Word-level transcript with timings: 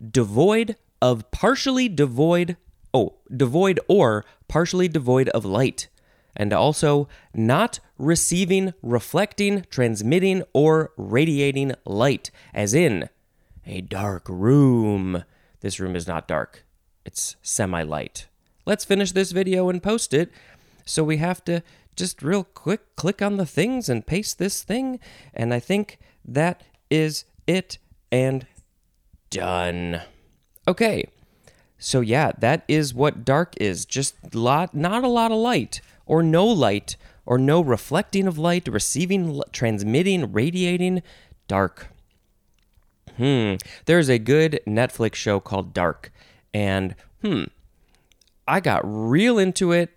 Devoid 0.08 0.76
of 1.02 1.28
partially 1.32 1.88
devoid, 1.88 2.56
oh, 2.94 3.16
devoid 3.36 3.80
or 3.88 4.24
partially 4.50 4.88
devoid 4.88 5.28
of 5.28 5.44
light. 5.46 5.88
And 6.36 6.52
also, 6.52 7.08
not 7.32 7.80
receiving, 7.98 8.74
reflecting, 8.82 9.64
transmitting, 9.70 10.42
or 10.52 10.92
radiating 10.96 11.74
light, 11.84 12.30
as 12.52 12.74
in 12.74 13.08
a 13.66 13.80
dark 13.80 14.28
room. 14.28 15.24
This 15.60 15.80
room 15.80 15.96
is 15.96 16.06
not 16.06 16.28
dark, 16.28 16.64
it's 17.04 17.36
semi 17.42 17.82
light. 17.82 18.26
Let's 18.66 18.84
finish 18.84 19.12
this 19.12 19.32
video 19.32 19.68
and 19.68 19.82
post 19.82 20.12
it. 20.12 20.30
So 20.84 21.02
we 21.02 21.16
have 21.16 21.44
to 21.44 21.62
just 21.96 22.22
real 22.22 22.44
quick 22.44 22.96
click 22.96 23.20
on 23.22 23.36
the 23.36 23.46
things 23.46 23.88
and 23.88 24.06
paste 24.06 24.38
this 24.38 24.62
thing. 24.62 25.00
And 25.34 25.52
I 25.52 25.60
think 25.60 25.98
that 26.24 26.62
is 26.90 27.24
it 27.46 27.78
and 28.12 28.46
done. 29.30 30.02
Okay. 30.66 31.08
So 31.80 32.02
yeah, 32.02 32.32
that 32.38 32.62
is 32.68 32.94
what 32.94 33.24
dark 33.24 33.54
is. 33.58 33.84
Just 33.86 34.34
lot 34.34 34.74
not 34.74 35.02
a 35.02 35.08
lot 35.08 35.32
of 35.32 35.38
light 35.38 35.80
or 36.06 36.22
no 36.22 36.46
light 36.46 36.96
or 37.24 37.38
no 37.38 37.60
reflecting 37.60 38.26
of 38.26 38.38
light, 38.38 38.68
receiving, 38.68 39.42
transmitting, 39.50 40.30
radiating, 40.30 41.02
dark. 41.48 41.88
Hmm. 43.16 43.54
There's 43.86 44.10
a 44.10 44.18
good 44.18 44.60
Netflix 44.66 45.14
show 45.14 45.40
called 45.40 45.74
Dark 45.74 46.12
and 46.52 46.94
hmm, 47.22 47.44
I 48.46 48.60
got 48.60 48.82
real 48.84 49.38
into 49.38 49.72
it 49.72 49.90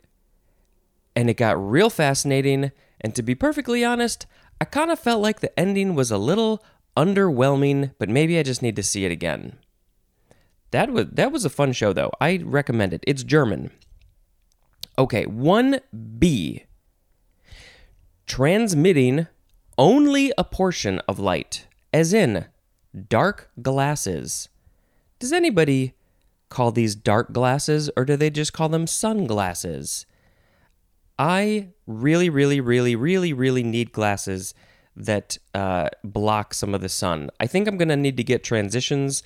and 1.15 1.29
it 1.29 1.35
got 1.35 1.61
real 1.61 1.89
fascinating. 1.89 2.71
And 3.01 3.13
to 3.15 3.21
be 3.21 3.35
perfectly 3.35 3.83
honest, 3.83 4.25
I 4.61 4.65
kind 4.65 4.89
of 4.89 4.99
felt 4.99 5.21
like 5.21 5.41
the 5.41 5.57
ending 5.59 5.95
was 5.95 6.11
a 6.11 6.17
little 6.17 6.63
underwhelming, 6.95 7.91
but 7.97 8.07
maybe 8.07 8.39
I 8.39 8.43
just 8.43 8.61
need 8.61 8.77
to 8.77 8.83
see 8.83 9.03
it 9.03 9.11
again. 9.11 9.57
That 10.73 10.91
was 10.91 11.05
that 11.11 11.31
was 11.31 11.45
a 11.45 11.51
fun 11.51 11.71
show 11.71 11.93
though. 11.93 12.09
I 12.19 12.41
recommend 12.43 12.93
it. 12.93 13.03
It's 13.05 13.23
German. 13.23 13.69
Okay, 14.97 15.25
1B. 15.25 16.63
Transmitting 18.25 19.27
only 19.77 20.33
a 20.35 20.43
portion 20.43 20.99
of 21.07 21.19
light, 21.19 21.67
as 21.93 22.11
in 22.11 22.45
dark 23.07 23.51
glasses. 23.61 24.49
Does 25.19 25.31
anybody 25.31 25.93
call 26.49 26.71
these 26.71 26.95
dark 26.95 27.31
glasses 27.31 27.91
or 27.95 28.03
do 28.03 28.15
they 28.15 28.31
just 28.31 28.53
call 28.53 28.69
them 28.69 28.87
sunglasses? 28.87 30.07
I 31.19 31.69
really, 31.85 32.31
really, 32.31 32.59
really, 32.59 32.95
really, 32.95 33.31
really 33.31 33.63
need 33.63 33.91
glasses 33.91 34.55
that 34.95 35.37
uh, 35.53 35.89
block 36.03 36.55
some 36.55 36.73
of 36.73 36.81
the 36.81 36.89
sun. 36.89 37.29
I 37.39 37.45
think 37.45 37.67
I'm 37.67 37.77
going 37.77 37.89
to 37.89 37.95
need 37.95 38.17
to 38.17 38.23
get 38.23 38.43
transitions 38.43 39.21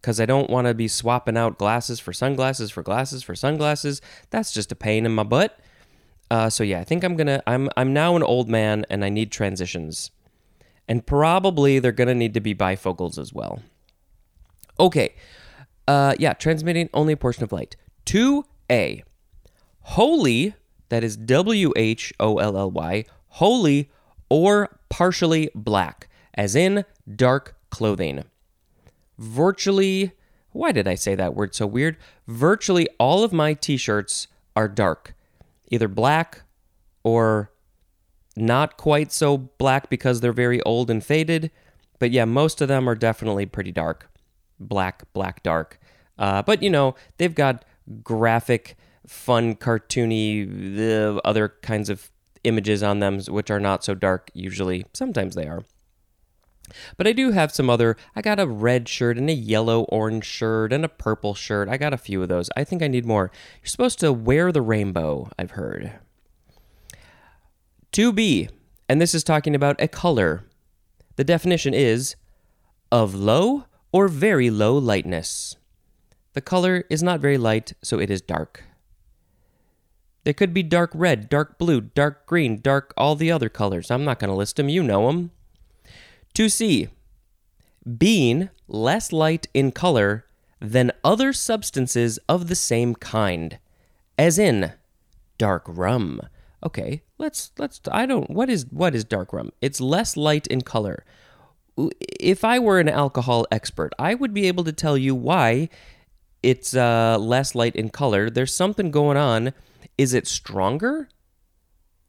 because 0.00 0.20
I 0.20 0.26
don't 0.26 0.48
want 0.48 0.66
to 0.66 0.74
be 0.74 0.88
swapping 0.88 1.36
out 1.36 1.58
glasses 1.58 2.00
for 2.00 2.12
sunglasses 2.12 2.70
for 2.70 2.82
glasses 2.82 3.22
for 3.22 3.34
sunglasses. 3.34 4.00
That's 4.30 4.52
just 4.52 4.72
a 4.72 4.76
pain 4.76 5.04
in 5.06 5.14
my 5.14 5.22
butt. 5.22 5.58
Uh, 6.30 6.50
so 6.50 6.64
yeah, 6.64 6.80
I 6.80 6.84
think 6.84 7.04
I'm 7.04 7.16
gonna. 7.16 7.42
I'm 7.46 7.68
I'm 7.76 7.92
now 7.92 8.16
an 8.16 8.22
old 8.22 8.48
man 8.48 8.84
and 8.90 9.04
I 9.04 9.08
need 9.08 9.30
transitions, 9.30 10.10
and 10.88 11.06
probably 11.06 11.78
they're 11.78 11.92
gonna 11.92 12.14
need 12.14 12.34
to 12.34 12.40
be 12.40 12.54
bifocals 12.54 13.18
as 13.18 13.32
well. 13.32 13.62
Okay, 14.78 15.14
uh, 15.86 16.14
yeah, 16.18 16.32
transmitting 16.32 16.88
only 16.92 17.12
a 17.12 17.16
portion 17.16 17.44
of 17.44 17.52
light. 17.52 17.76
Two 18.04 18.44
A, 18.70 19.04
holy 19.80 20.54
that 20.88 21.04
is 21.04 21.16
W 21.16 21.72
H 21.76 22.12
O 22.20 22.38
L 22.38 22.56
L 22.56 22.70
Y, 22.70 23.04
wholly 23.28 23.90
or 24.28 24.78
partially 24.88 25.50
black, 25.54 26.08
as 26.34 26.56
in 26.56 26.84
dark 27.14 27.56
clothing. 27.70 28.24
Virtually, 29.18 30.12
why 30.52 30.72
did 30.72 30.88
I 30.88 30.94
say 30.94 31.14
that 31.14 31.34
word 31.34 31.54
so 31.54 31.66
weird? 31.66 31.96
Virtually 32.26 32.88
all 32.98 33.24
of 33.24 33.32
my 33.32 33.54
t 33.54 33.76
shirts 33.76 34.28
are 34.54 34.68
dark, 34.68 35.14
either 35.70 35.88
black 35.88 36.42
or 37.02 37.50
not 38.36 38.76
quite 38.76 39.12
so 39.12 39.38
black 39.38 39.88
because 39.88 40.20
they're 40.20 40.32
very 40.32 40.62
old 40.62 40.90
and 40.90 41.04
faded. 41.04 41.50
But 41.98 42.10
yeah, 42.10 42.26
most 42.26 42.60
of 42.60 42.68
them 42.68 42.88
are 42.88 42.94
definitely 42.94 43.46
pretty 43.46 43.72
dark. 43.72 44.10
Black, 44.60 45.10
black, 45.12 45.42
dark. 45.42 45.80
Uh, 46.18 46.42
but 46.42 46.62
you 46.62 46.70
know, 46.70 46.94
they've 47.16 47.34
got 47.34 47.64
graphic 48.02 48.76
fun, 49.06 49.54
cartoony, 49.54 50.76
the 50.76 51.20
other 51.24 51.54
kinds 51.62 51.88
of 51.88 52.10
images 52.44 52.82
on 52.82 53.00
them, 53.00 53.20
which 53.22 53.50
are 53.50 53.60
not 53.60 53.84
so 53.84 53.94
dark 53.94 54.30
usually. 54.34 54.84
Sometimes 54.92 55.34
they 55.34 55.46
are. 55.46 55.64
But 56.96 57.06
I 57.06 57.12
do 57.12 57.30
have 57.32 57.52
some 57.52 57.70
other. 57.70 57.96
I 58.14 58.22
got 58.22 58.40
a 58.40 58.46
red 58.46 58.88
shirt 58.88 59.16
and 59.18 59.30
a 59.30 59.34
yellow 59.34 59.82
orange 59.84 60.24
shirt 60.24 60.72
and 60.72 60.84
a 60.84 60.88
purple 60.88 61.34
shirt. 61.34 61.68
I 61.68 61.76
got 61.76 61.94
a 61.94 61.98
few 61.98 62.22
of 62.22 62.28
those. 62.28 62.50
I 62.56 62.64
think 62.64 62.82
I 62.82 62.88
need 62.88 63.06
more. 63.06 63.30
You're 63.62 63.68
supposed 63.68 64.00
to 64.00 64.12
wear 64.12 64.52
the 64.52 64.62
rainbow, 64.62 65.30
I've 65.38 65.52
heard. 65.52 65.92
2B, 67.92 68.50
and 68.88 69.00
this 69.00 69.14
is 69.14 69.24
talking 69.24 69.54
about 69.54 69.80
a 69.80 69.88
color. 69.88 70.44
The 71.16 71.24
definition 71.24 71.72
is 71.72 72.16
of 72.92 73.14
low 73.14 73.64
or 73.92 74.08
very 74.08 74.50
low 74.50 74.76
lightness. 74.76 75.56
The 76.34 76.42
color 76.42 76.84
is 76.90 77.02
not 77.02 77.20
very 77.20 77.38
light, 77.38 77.72
so 77.82 77.98
it 77.98 78.10
is 78.10 78.20
dark. 78.20 78.64
They 80.24 80.34
could 80.34 80.52
be 80.52 80.62
dark 80.62 80.90
red, 80.92 81.28
dark 81.28 81.56
blue, 81.56 81.80
dark 81.80 82.26
green, 82.26 82.60
dark 82.60 82.92
all 82.96 83.14
the 83.14 83.30
other 83.30 83.48
colors. 83.48 83.90
I'm 83.90 84.04
not 84.04 84.18
going 84.18 84.30
to 84.30 84.36
list 84.36 84.56
them, 84.56 84.68
you 84.68 84.82
know 84.82 85.06
them. 85.06 85.30
2C. 86.36 86.90
Being 87.96 88.50
less 88.68 89.10
light 89.10 89.46
in 89.54 89.72
color 89.72 90.26
than 90.60 90.92
other 91.02 91.32
substances 91.32 92.18
of 92.28 92.48
the 92.48 92.54
same 92.54 92.94
kind, 92.94 93.58
as 94.18 94.38
in 94.38 94.72
dark 95.38 95.64
rum. 95.66 96.20
Okay, 96.62 97.00
let's 97.16 97.52
let's 97.56 97.80
I 97.90 98.04
don't 98.04 98.28
what 98.28 98.50
is 98.50 98.66
what 98.70 98.94
is 98.94 99.02
dark 99.02 99.32
rum? 99.32 99.50
It's 99.62 99.80
less 99.80 100.14
light 100.14 100.46
in 100.46 100.60
color. 100.60 101.06
if 102.20 102.44
I 102.44 102.58
were 102.58 102.80
an 102.80 102.90
alcohol 102.90 103.46
expert, 103.50 103.94
I 103.98 104.12
would 104.12 104.34
be 104.34 104.46
able 104.46 104.64
to 104.64 104.72
tell 104.72 104.98
you 104.98 105.14
why 105.14 105.70
it's 106.42 106.76
uh, 106.76 107.16
less 107.18 107.54
light 107.54 107.74
in 107.74 107.88
color. 107.88 108.28
There's 108.28 108.54
something 108.54 108.90
going 108.90 109.16
on. 109.16 109.54
Is 109.96 110.12
it 110.12 110.26
stronger? 110.26 111.08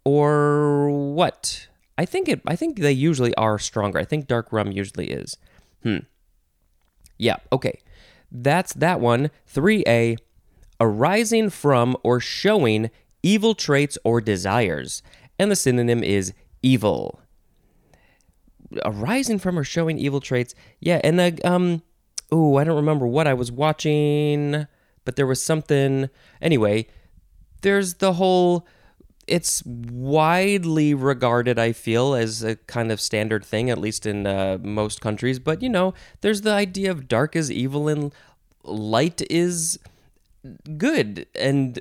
Or 0.04 0.90
what? 0.90 1.70
I 1.98 2.06
think 2.06 2.30
it 2.30 2.42
I 2.46 2.56
think 2.56 2.80
they 2.80 2.92
usually 2.92 3.34
are 3.36 3.58
stronger. 3.60 4.00
I 4.00 4.06
think 4.06 4.28
dark 4.28 4.52
rum 4.52 4.72
usually 4.72 5.10
is. 5.10 5.38
Hmm. 5.84 6.00
Yeah, 7.18 7.38
okay. 7.52 7.80
That's 8.32 8.74
that 8.74 9.00
one. 9.00 9.32
3A 9.54 10.18
arising 10.80 11.50
from 11.50 11.98
or 12.04 12.20
showing 12.20 12.92
evil 13.24 13.56
traits 13.56 13.98
or 14.04 14.22
desires. 14.22 15.02
And 15.40 15.50
the 15.50 15.56
synonym 15.56 16.04
is 16.04 16.34
evil. 16.62 17.20
Arising 18.84 19.40
from 19.40 19.58
or 19.58 19.64
showing 19.64 19.98
evil 19.98 20.20
traits. 20.20 20.54
Yeah, 20.80 21.02
and 21.04 21.20
the 21.20 21.40
um 21.44 21.82
oh, 22.32 22.58
I 22.58 22.64
don't 22.64 22.76
remember 22.76 23.08
what 23.08 23.28
I 23.28 23.34
was 23.34 23.52
watching, 23.52 24.68
but 25.06 25.16
there 25.16 25.28
was 25.28 25.42
something 25.42 26.10
anyway, 26.42 26.88
there's 27.62 27.96
the 27.96 28.14
whole 28.14 28.68
it's 29.28 29.64
widely 29.66 30.94
regarded, 30.94 31.60
I 31.60 31.74
feel, 31.74 32.16
as 32.16 32.44
a 32.44 32.56
kind 32.56 32.92
of 32.92 33.02
standard 33.02 33.46
thing, 33.46 33.70
at 33.70 33.78
least 33.78 34.06
in 34.06 34.26
uh, 34.26 34.58
most 34.62 35.02
countries. 35.02 35.40
But 35.40 35.62
you 35.62 35.70
know, 35.70 35.94
there's 36.22 36.42
the 36.42 36.52
idea 36.52 36.92
of 36.92 37.08
dark 37.08 37.36
is 37.36 37.52
evil 37.52 37.88
and 37.88 38.14
light 38.64 39.22
is 39.30 39.80
good, 40.78 41.28
and 41.36 41.80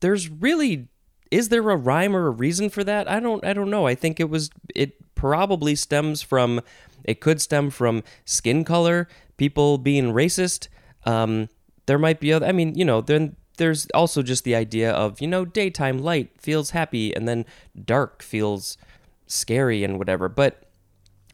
there's 0.00 0.28
really 0.28 0.88
is 1.30 1.48
there 1.48 1.68
a 1.70 1.76
rhyme 1.76 2.14
or 2.14 2.28
a 2.28 2.30
reason 2.30 2.70
for 2.70 2.84
that? 2.84 3.10
I 3.10 3.18
don't 3.18 3.44
I 3.44 3.52
don't 3.52 3.70
know. 3.70 3.86
I 3.86 3.94
think 3.94 4.20
it 4.20 4.30
was 4.30 4.50
it 4.74 5.14
probably 5.14 5.74
stems 5.74 6.22
from 6.22 6.60
it 7.04 7.20
could 7.20 7.40
stem 7.40 7.70
from 7.70 8.02
skin 8.24 8.64
color, 8.64 9.08
people 9.36 9.78
being 9.78 10.12
racist. 10.12 10.68
Um, 11.04 11.48
there 11.86 11.98
might 11.98 12.20
be 12.20 12.32
other. 12.32 12.46
I 12.46 12.52
mean, 12.52 12.74
you 12.76 12.84
know, 12.84 13.00
then 13.00 13.36
there's 13.56 13.86
also 13.94 14.22
just 14.22 14.44
the 14.44 14.54
idea 14.54 14.90
of 14.90 15.20
you 15.20 15.28
know 15.28 15.44
daytime 15.44 15.98
light 15.98 16.30
feels 16.40 16.70
happy 16.70 17.14
and 17.14 17.28
then 17.28 17.44
dark 17.84 18.22
feels 18.22 18.76
scary 19.26 19.84
and 19.84 19.98
whatever. 19.98 20.28
But 20.28 20.64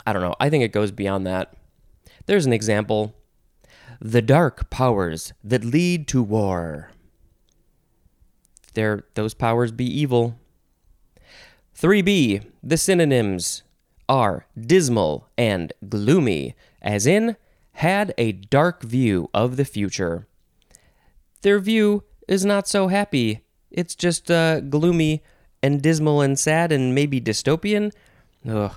I 0.06 0.12
don't 0.12 0.22
know. 0.22 0.36
I 0.40 0.50
think 0.50 0.64
it 0.64 0.72
goes 0.72 0.90
beyond 0.90 1.26
that. 1.26 1.54
There's 2.26 2.46
an 2.46 2.52
example. 2.52 3.14
The 4.00 4.22
dark 4.22 4.70
powers 4.70 5.32
that 5.44 5.64
lead 5.64 6.08
to 6.08 6.22
war. 6.22 6.90
There, 8.74 9.04
those 9.14 9.34
powers 9.34 9.72
be 9.72 9.84
evil. 9.84 10.38
3b. 11.78 12.44
The 12.62 12.76
synonyms 12.76 13.62
are 14.08 14.46
dismal 14.58 15.28
and 15.36 15.72
gloomy, 15.88 16.54
as 16.80 17.06
in, 17.06 17.36
had 17.74 18.14
a 18.16 18.32
dark 18.32 18.82
view 18.82 19.28
of 19.34 19.56
the 19.56 19.64
future. 19.64 20.26
Their 21.42 21.58
view 21.58 22.04
is 22.30 22.44
not 22.44 22.68
so 22.68 22.88
happy. 22.88 23.40
It's 23.70 23.94
just 23.94 24.30
uh, 24.30 24.60
gloomy 24.60 25.22
and 25.62 25.82
dismal 25.82 26.22
and 26.22 26.38
sad 26.38 26.72
and 26.72 26.94
maybe 26.94 27.20
dystopian. 27.20 27.92
Ugh. 28.48 28.72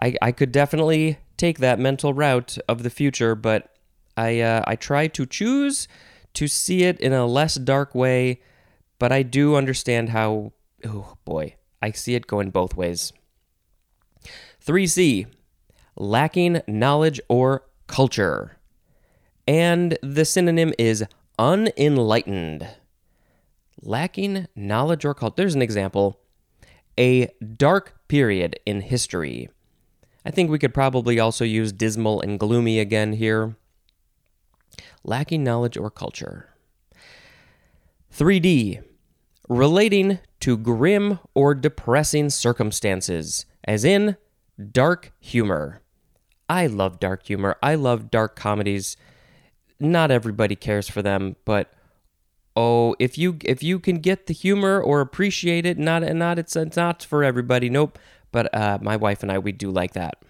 I, 0.00 0.14
I 0.22 0.32
could 0.32 0.52
definitely 0.52 1.18
take 1.36 1.58
that 1.58 1.78
mental 1.78 2.14
route 2.14 2.56
of 2.68 2.82
the 2.84 2.90
future, 2.90 3.34
but 3.34 3.74
I 4.16 4.40
uh, 4.40 4.62
I 4.66 4.76
try 4.76 5.08
to 5.08 5.26
choose 5.26 5.88
to 6.34 6.48
see 6.48 6.84
it 6.84 6.98
in 7.00 7.12
a 7.12 7.26
less 7.26 7.56
dark 7.56 7.94
way, 7.94 8.40
but 8.98 9.12
I 9.12 9.22
do 9.22 9.56
understand 9.56 10.10
how 10.10 10.52
oh 10.84 11.16
boy, 11.24 11.56
I 11.80 11.90
see 11.90 12.14
it 12.14 12.26
going 12.26 12.50
both 12.50 12.76
ways. 12.76 13.12
3C 14.64 15.26
lacking 15.96 16.62
knowledge 16.66 17.20
or 17.28 17.64
culture. 17.86 18.56
And 19.46 19.98
the 20.02 20.24
synonym 20.24 20.72
is 20.78 21.04
unenlightened. 21.42 22.68
Lacking 23.80 24.46
knowledge 24.54 25.04
or 25.04 25.12
culture. 25.12 25.34
There's 25.36 25.56
an 25.56 25.62
example. 25.62 26.20
A 26.96 27.32
dark 27.56 27.98
period 28.06 28.60
in 28.64 28.80
history. 28.80 29.48
I 30.24 30.30
think 30.30 30.50
we 30.50 30.60
could 30.60 30.72
probably 30.72 31.18
also 31.18 31.44
use 31.44 31.72
dismal 31.72 32.20
and 32.20 32.38
gloomy 32.38 32.78
again 32.78 33.14
here. 33.14 33.56
Lacking 35.02 35.42
knowledge 35.42 35.76
or 35.76 35.90
culture. 35.90 36.48
3D. 38.14 38.80
Relating 39.48 40.20
to 40.40 40.56
grim 40.56 41.18
or 41.34 41.56
depressing 41.56 42.30
circumstances, 42.30 43.46
as 43.64 43.84
in 43.84 44.16
dark 44.70 45.12
humor. 45.18 45.80
I 46.48 46.68
love 46.68 47.00
dark 47.00 47.26
humor. 47.26 47.56
I 47.60 47.74
love 47.74 48.12
dark 48.12 48.36
comedies 48.36 48.96
not 49.82 50.10
everybody 50.10 50.56
cares 50.56 50.88
for 50.88 51.02
them, 51.02 51.36
but 51.44 51.72
oh, 52.56 52.94
if 52.98 53.18
you 53.18 53.38
if 53.44 53.62
you 53.62 53.78
can 53.78 53.98
get 53.98 54.26
the 54.26 54.34
humor 54.34 54.80
or 54.80 55.00
appreciate 55.00 55.66
it, 55.66 55.78
not 55.78 56.02
and 56.02 56.18
not 56.18 56.38
it's, 56.38 56.56
it's 56.56 56.76
not 56.76 57.02
for 57.02 57.24
everybody. 57.24 57.68
Nope. 57.68 57.98
But 58.30 58.54
uh, 58.54 58.78
my 58.80 58.96
wife 58.96 59.22
and 59.22 59.30
I, 59.30 59.38
we 59.38 59.52
do 59.52 59.70
like 59.70 59.92
that. 59.92 60.22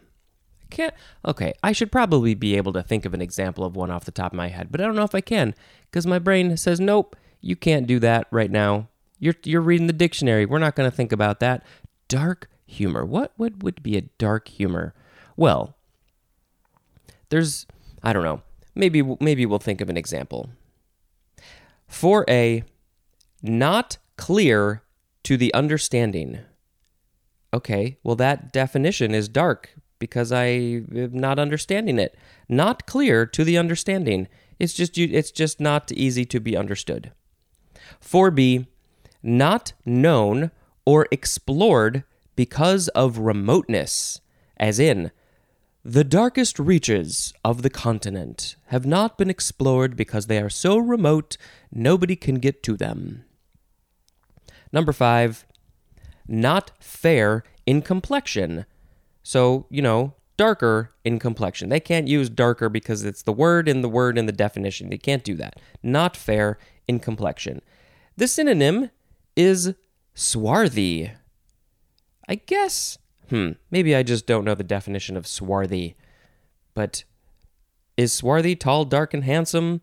Can't. 0.70 0.94
Okay, 1.24 1.52
I 1.62 1.72
should 1.72 1.92
probably 1.92 2.34
be 2.34 2.56
able 2.56 2.72
to 2.72 2.82
think 2.82 3.04
of 3.04 3.14
an 3.14 3.22
example 3.22 3.64
of 3.64 3.76
one 3.76 3.90
off 3.90 4.04
the 4.04 4.10
top 4.10 4.32
of 4.32 4.36
my 4.36 4.48
head, 4.48 4.68
but 4.70 4.80
I 4.80 4.84
don't 4.84 4.96
know 4.96 5.04
if 5.04 5.14
I 5.14 5.20
can 5.20 5.54
because 5.90 6.06
my 6.06 6.18
brain 6.18 6.56
says 6.56 6.80
nope. 6.80 7.14
You 7.40 7.56
can't 7.56 7.86
do 7.86 7.98
that 7.98 8.26
right 8.30 8.50
now. 8.50 8.88
You're 9.18 9.34
you're 9.44 9.60
reading 9.60 9.86
the 9.86 9.92
dictionary. 9.92 10.46
We're 10.46 10.58
not 10.58 10.74
going 10.74 10.90
to 10.90 10.96
think 10.96 11.12
about 11.12 11.40
that. 11.40 11.64
Dark 12.08 12.48
humor. 12.66 13.04
What 13.04 13.32
what 13.36 13.62
would 13.62 13.82
be 13.82 13.96
a 13.96 14.02
dark 14.18 14.48
humor? 14.48 14.94
Well, 15.36 15.76
there's 17.28 17.66
I 18.02 18.12
don't 18.12 18.24
know. 18.24 18.42
Maybe 18.74 19.02
maybe 19.20 19.46
we'll 19.46 19.58
think 19.58 19.80
of 19.80 19.90
an 19.90 19.96
example. 19.96 20.50
For 21.86 22.24
a 22.28 22.64
not 23.42 23.98
clear 24.16 24.82
to 25.24 25.36
the 25.36 25.52
understanding. 25.54 26.40
Okay, 27.52 27.98
well 28.02 28.16
that 28.16 28.52
definition 28.52 29.14
is 29.14 29.28
dark 29.28 29.74
because 29.98 30.32
I 30.32 30.46
am 30.46 31.10
not 31.12 31.38
understanding 31.38 31.98
it. 31.98 32.16
Not 32.48 32.86
clear 32.86 33.26
to 33.26 33.44
the 33.44 33.58
understanding. 33.58 34.28
It's 34.58 34.72
just 34.74 34.96
it's 34.96 35.30
just 35.30 35.60
not 35.60 35.92
easy 35.92 36.24
to 36.26 36.40
be 36.40 36.56
understood. 36.56 37.12
4b 38.00 38.66
not 39.22 39.72
known 39.84 40.50
or 40.84 41.06
explored 41.10 42.04
because 42.34 42.88
of 42.88 43.18
remoteness, 43.18 44.20
as 44.56 44.78
in 44.78 45.10
the 45.84 46.04
darkest 46.04 46.58
reaches 46.58 47.32
of 47.44 47.62
the 47.62 47.70
continent 47.70 48.54
have 48.66 48.86
not 48.86 49.18
been 49.18 49.28
explored 49.28 49.96
because 49.96 50.26
they 50.26 50.38
are 50.38 50.50
so 50.50 50.78
remote 50.78 51.36
nobody 51.72 52.14
can 52.14 52.36
get 52.36 52.62
to 52.62 52.76
them. 52.76 53.24
Number 54.72 54.92
five, 54.92 55.44
not 56.28 56.70
fair 56.78 57.42
in 57.66 57.82
complexion. 57.82 58.64
So, 59.24 59.66
you 59.70 59.82
know, 59.82 60.14
darker 60.36 60.92
in 61.04 61.18
complexion. 61.18 61.68
They 61.68 61.80
can't 61.80 62.08
use 62.08 62.30
darker 62.30 62.68
because 62.68 63.04
it's 63.04 63.22
the 63.22 63.32
word 63.32 63.68
in 63.68 63.82
the 63.82 63.88
word 63.88 64.16
in 64.16 64.26
the 64.26 64.32
definition. 64.32 64.88
They 64.88 64.98
can't 64.98 65.24
do 65.24 65.34
that. 65.36 65.58
Not 65.82 66.16
fair 66.16 66.58
in 66.86 67.00
complexion. 67.00 67.60
The 68.16 68.28
synonym 68.28 68.90
is 69.34 69.74
swarthy. 70.14 71.10
I 72.28 72.36
guess 72.36 72.98
Hmm, 73.32 73.52
maybe 73.70 73.96
I 73.96 74.02
just 74.02 74.26
don't 74.26 74.44
know 74.44 74.54
the 74.54 74.62
definition 74.62 75.16
of 75.16 75.26
swarthy. 75.26 75.96
But 76.74 77.04
is 77.96 78.12
swarthy 78.12 78.54
tall, 78.54 78.84
dark, 78.84 79.14
and 79.14 79.24
handsome 79.24 79.80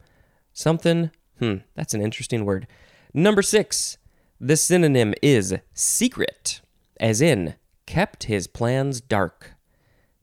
something? 0.53 1.09
Hmm, 1.39 1.55
that's 1.73 1.95
an 1.95 2.01
interesting 2.03 2.45
word. 2.45 2.67
Number 3.11 3.41
six, 3.41 3.97
the 4.39 4.55
synonym 4.55 5.15
is 5.23 5.55
secret, 5.73 6.61
as 6.99 7.21
in 7.21 7.55
kept 7.87 8.25
his 8.25 8.45
plans 8.45 9.01
dark. 9.01 9.55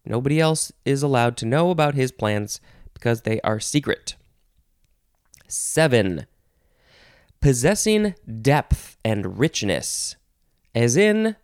Nobody 0.04 0.38
else 0.38 0.71
is 0.85 1.02
allowed 1.02 1.37
to 1.38 1.47
know 1.47 1.71
about 1.71 1.97
his 1.97 2.12
plans 2.12 2.61
because 2.95 3.23
they 3.23 3.40
are 3.40 3.59
secret. 3.59 4.14
Seven, 5.49 6.26
possessing 7.40 8.14
depth 8.40 8.97
and 9.04 9.37
richness, 9.37 10.14
as 10.76 10.97
in 10.97 11.35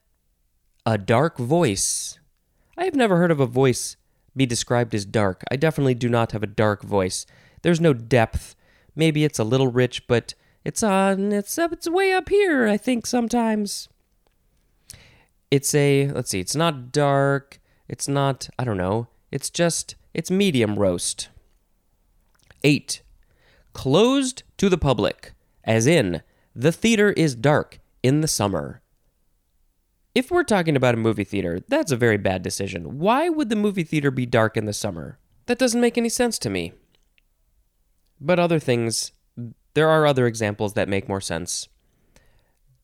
a 0.84 0.98
dark 0.98 1.38
voice. 1.38 2.18
I 2.76 2.84
have 2.84 2.94
never 2.94 3.16
heard 3.16 3.30
of 3.30 3.40
a 3.40 3.46
voice 3.46 3.96
be 4.36 4.46
described 4.46 4.94
as 4.94 5.04
dark. 5.04 5.42
I 5.50 5.56
definitely 5.56 5.94
do 5.94 6.08
not 6.08 6.32
have 6.32 6.42
a 6.42 6.48
dark 6.48 6.82
voice. 6.82 7.26
There's 7.62 7.80
no 7.80 7.92
depth. 7.92 8.56
Maybe 8.96 9.24
it's 9.24 9.38
a 9.38 9.44
little 9.44 9.68
rich, 9.68 10.06
but 10.06 10.34
it's 10.64 10.82
on 10.82 11.32
it's 11.32 11.58
up 11.58 11.72
it's 11.72 11.88
way 11.88 12.12
up 12.12 12.28
here, 12.28 12.66
I 12.66 12.76
think 12.76 13.06
sometimes. 13.06 13.88
It's 15.50 15.74
a 15.74 16.08
let's 16.08 16.30
see, 16.30 16.40
it's 16.40 16.56
not 16.56 16.92
dark, 16.92 17.60
it's 17.88 18.08
not 18.08 18.48
I 18.58 18.64
don't 18.64 18.76
know. 18.76 19.08
It's 19.30 19.50
just 19.50 19.94
it's 20.14 20.30
medium 20.30 20.78
roast. 20.78 21.28
8. 22.64 23.02
Closed 23.72 24.42
to 24.58 24.68
the 24.68 24.78
public, 24.78 25.32
as 25.64 25.86
in 25.86 26.22
the 26.54 26.72
theater 26.72 27.10
is 27.12 27.34
dark 27.34 27.80
in 28.02 28.20
the 28.20 28.28
summer. 28.28 28.81
If 30.14 30.30
we're 30.30 30.44
talking 30.44 30.76
about 30.76 30.94
a 30.94 30.98
movie 30.98 31.24
theater, 31.24 31.60
that's 31.68 31.92
a 31.92 31.96
very 31.96 32.18
bad 32.18 32.42
decision. 32.42 32.98
Why 32.98 33.28
would 33.28 33.48
the 33.48 33.56
movie 33.56 33.84
theater 33.84 34.10
be 34.10 34.26
dark 34.26 34.56
in 34.56 34.66
the 34.66 34.72
summer? 34.72 35.18
That 35.46 35.58
doesn't 35.58 35.80
make 35.80 35.96
any 35.96 36.08
sense 36.08 36.38
to 36.40 36.50
me. 36.50 36.72
But 38.20 38.38
other 38.38 38.58
things, 38.58 39.12
there 39.74 39.88
are 39.88 40.06
other 40.06 40.26
examples 40.26 40.74
that 40.74 40.88
make 40.88 41.08
more 41.08 41.20
sense. 41.20 41.68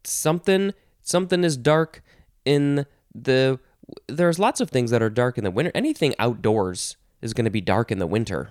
Something 0.04 0.72
something 1.02 1.44
is 1.44 1.56
dark 1.56 2.02
in 2.44 2.86
the 3.14 3.58
there's 4.06 4.38
lots 4.38 4.60
of 4.60 4.70
things 4.70 4.90
that 4.90 5.02
are 5.02 5.10
dark 5.10 5.38
in 5.38 5.44
the 5.44 5.50
winter. 5.50 5.72
Anything 5.74 6.14
outdoors 6.18 6.96
is 7.22 7.34
going 7.34 7.44
to 7.44 7.50
be 7.50 7.60
dark 7.60 7.90
in 7.90 7.98
the 7.98 8.06
winter. 8.06 8.50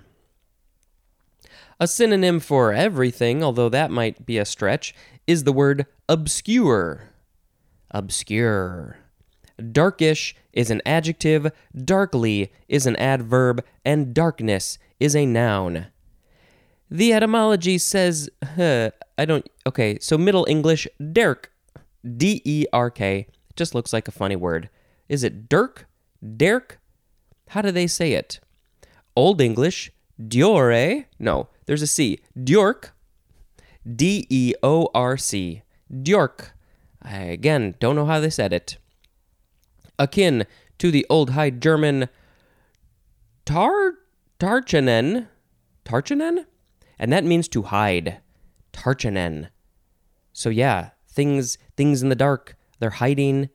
A 1.80 1.86
synonym 1.86 2.40
for 2.40 2.72
everything, 2.72 3.42
although 3.42 3.68
that 3.68 3.90
might 3.90 4.26
be 4.26 4.38
a 4.38 4.44
stretch, 4.44 4.94
is 5.26 5.44
the 5.44 5.52
word 5.52 5.86
obscure. 6.08 7.10
Obscure. 7.90 8.98
Darkish 9.72 10.36
is 10.52 10.70
an 10.70 10.80
adjective, 10.86 11.50
darkly 11.74 12.52
is 12.68 12.86
an 12.86 12.96
adverb, 12.96 13.64
and 13.84 14.14
darkness 14.14 14.78
is 15.00 15.16
a 15.16 15.26
noun. 15.26 15.86
The 16.90 17.12
etymology 17.12 17.76
says, 17.78 18.30
huh, 18.56 18.90
I 19.16 19.24
don't, 19.24 19.48
okay, 19.66 19.98
so 20.00 20.16
Middle 20.16 20.46
English, 20.48 20.86
derk, 21.00 21.46
D 22.16 22.40
E 22.44 22.66
R 22.72 22.90
K, 22.90 23.26
just 23.56 23.74
looks 23.74 23.92
like 23.92 24.06
a 24.08 24.12
funny 24.12 24.36
word. 24.36 24.70
Is 25.08 25.24
it 25.24 25.48
dirk? 25.48 25.86
Derk? 26.24 26.78
How 27.48 27.62
do 27.62 27.70
they 27.70 27.86
say 27.86 28.12
it? 28.12 28.40
Old 29.16 29.40
English, 29.40 29.90
diore, 30.20 31.06
no, 31.18 31.48
there's 31.66 31.82
a 31.82 31.86
C, 31.86 32.20
diork, 32.36 32.90
D 33.84 34.26
E 34.30 34.54
O 34.62 34.88
R 34.94 35.16
C, 35.16 35.62
Djork. 35.90 36.52
I, 37.08 37.20
again, 37.22 37.74
don't 37.80 37.96
know 37.96 38.04
how 38.04 38.20
they 38.20 38.30
said 38.30 38.52
it. 38.52 38.76
Akin 39.98 40.46
to 40.78 40.90
the 40.90 41.06
Old 41.08 41.30
High 41.30 41.50
German 41.50 42.08
tar 43.46 43.94
tarchanen, 44.38 45.28
tarchanen, 45.84 46.44
and 46.98 47.12
that 47.12 47.24
means 47.24 47.48
to 47.48 47.62
hide. 47.62 48.20
Tarchanen. 48.72 49.48
So 50.32 50.50
yeah, 50.50 50.90
things 51.08 51.56
things 51.76 52.02
in 52.02 52.10
the 52.10 52.14
dark. 52.14 52.56
They're 52.78 52.90
hiding, 52.90 53.48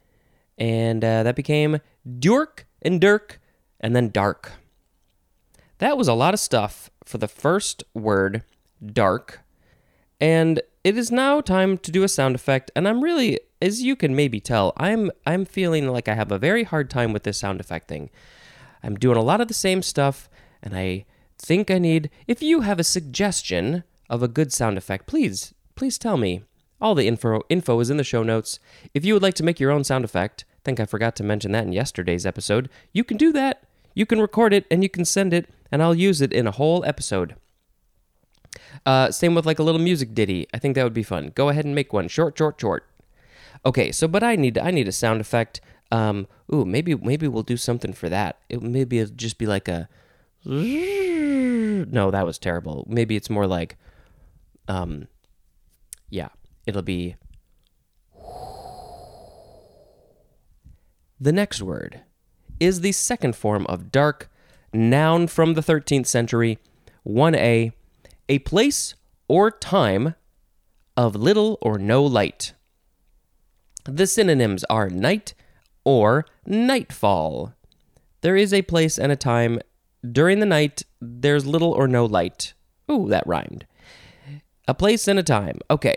and 0.57 1.03
uh, 1.03 1.23
that 1.23 1.35
became 1.35 1.79
Djork 2.19 2.65
and 2.81 2.99
Dirk, 2.99 3.39
and 3.79 3.95
then 3.95 4.09
dark. 4.09 4.53
That 5.77 5.97
was 5.97 6.07
a 6.07 6.13
lot 6.13 6.33
of 6.33 6.39
stuff 6.39 6.89
for 7.05 7.19
the 7.19 7.27
first 7.27 7.83
word, 7.93 8.43
dark. 8.83 9.41
And 10.19 10.61
it 10.83 10.97
is 10.97 11.11
now 11.11 11.41
time 11.41 11.77
to 11.77 11.91
do 11.91 12.03
a 12.03 12.09
sound 12.09 12.35
effect, 12.35 12.71
and 12.75 12.87
I'm 12.87 13.03
really, 13.03 13.39
as 13.61 13.81
you 13.81 13.95
can 13.95 14.15
maybe 14.15 14.39
tell, 14.39 14.73
I'm 14.77 15.11
I'm 15.25 15.45
feeling 15.45 15.87
like 15.87 16.07
I 16.07 16.15
have 16.15 16.31
a 16.31 16.37
very 16.37 16.63
hard 16.63 16.89
time 16.89 17.13
with 17.13 17.23
this 17.23 17.37
sound 17.37 17.59
effect 17.59 17.87
thing. 17.87 18.09
I'm 18.83 18.95
doing 18.95 19.17
a 19.17 19.21
lot 19.21 19.41
of 19.41 19.47
the 19.47 19.53
same 19.53 19.81
stuff, 19.81 20.29
and 20.61 20.75
I 20.75 21.05
think 21.37 21.71
I 21.71 21.79
need. 21.79 22.09
If 22.27 22.41
you 22.41 22.61
have 22.61 22.79
a 22.79 22.83
suggestion 22.83 23.83
of 24.09 24.21
a 24.21 24.27
good 24.27 24.51
sound 24.51 24.77
effect, 24.77 25.07
please, 25.07 25.53
please 25.75 25.97
tell 25.97 26.17
me. 26.17 26.43
All 26.81 26.95
the 26.95 27.07
info 27.07 27.41
info 27.49 27.79
is 27.79 27.89
in 27.89 27.97
the 27.97 28.03
show 28.03 28.23
notes. 28.23 28.59
If 28.93 29.05
you 29.05 29.13
would 29.13 29.23
like 29.23 29.35
to 29.35 29.43
make 29.43 29.59
your 29.59 29.71
own 29.71 29.85
sound 29.85 30.03
effect, 30.03 30.43
think 30.65 30.79
I 30.79 30.85
forgot 30.85 31.15
to 31.17 31.23
mention 31.23 31.53
that 31.53 31.65
in 31.65 31.71
yesterday's 31.71 32.25
episode. 32.25 32.69
You 32.91 33.03
can 33.03 33.17
do 33.17 33.31
that. 33.31 33.63
You 33.93 34.05
can 34.05 34.19
record 34.19 34.53
it 34.53 34.65
and 34.71 34.83
you 34.83 34.89
can 34.89 35.05
send 35.05 35.33
it, 35.33 35.49
and 35.71 35.81
I'll 35.81 35.95
use 35.95 36.19
it 36.19 36.33
in 36.33 36.47
a 36.47 36.51
whole 36.51 36.83
episode. 36.83 37.35
Uh, 38.85 39.11
same 39.11 39.35
with 39.35 39.45
like 39.45 39.59
a 39.59 39.63
little 39.63 39.81
music 39.81 40.13
ditty. 40.13 40.47
I 40.53 40.59
think 40.59 40.75
that 40.75 40.83
would 40.83 40.93
be 40.93 41.03
fun. 41.03 41.31
Go 41.35 41.49
ahead 41.49 41.65
and 41.65 41.75
make 41.75 41.93
one. 41.93 42.07
Short, 42.07 42.37
short, 42.37 42.59
short. 42.59 42.87
Okay, 43.65 43.91
so 43.91 44.07
but 44.07 44.23
I 44.23 44.35
need 44.35 44.57
I 44.57 44.71
need 44.71 44.87
a 44.87 44.91
sound 44.91 45.21
effect. 45.21 45.61
Um, 45.91 46.27
ooh, 46.53 46.65
maybe 46.65 46.95
maybe 46.95 47.27
we'll 47.27 47.43
do 47.43 47.57
something 47.57 47.93
for 47.93 48.09
that. 48.09 48.39
It 48.49 48.61
maybe 48.61 48.99
it'll 48.99 49.15
just 49.15 49.37
be 49.37 49.45
like 49.45 49.67
a. 49.67 49.87
No, 51.85 52.11
that 52.11 52.25
was 52.25 52.37
terrible. 52.37 52.85
Maybe 52.87 53.15
it's 53.17 53.29
more 53.29 53.45
like, 53.45 53.77
um, 54.67 55.07
yeah, 56.09 56.29
it'll 56.65 56.81
be. 56.81 57.15
The 61.19 61.31
next 61.31 61.61
word 61.61 62.01
is 62.59 62.81
the 62.81 62.91
second 62.91 63.37
form 63.37 63.65
of 63.67 63.93
dark, 63.93 64.29
noun 64.73 65.27
from 65.27 65.53
the 65.53 65.61
13th 65.61 66.05
century, 66.05 66.59
1a, 67.07 67.71
a 68.33 68.39
place 68.39 68.95
or 69.27 69.51
time 69.51 70.15
of 70.97 71.15
little 71.15 71.59
or 71.61 71.77
no 71.77 72.03
light. 72.03 72.53
The 73.85 74.07
synonyms 74.07 74.63
are 74.71 74.89
night 74.89 75.35
or 75.83 76.25
nightfall. 76.43 77.53
There 78.21 78.35
is 78.35 78.51
a 78.51 78.63
place 78.63 78.97
and 78.97 79.11
a 79.11 79.15
time. 79.15 79.59
During 80.11 80.39
the 80.39 80.47
night, 80.47 80.81
there's 80.99 81.45
little 81.45 81.73
or 81.73 81.87
no 81.87 82.05
light. 82.05 82.55
Ooh, 82.89 83.07
that 83.09 83.27
rhymed. 83.27 83.67
A 84.67 84.73
place 84.73 85.07
and 85.07 85.19
a 85.19 85.23
time. 85.23 85.59
Okay. 85.69 85.95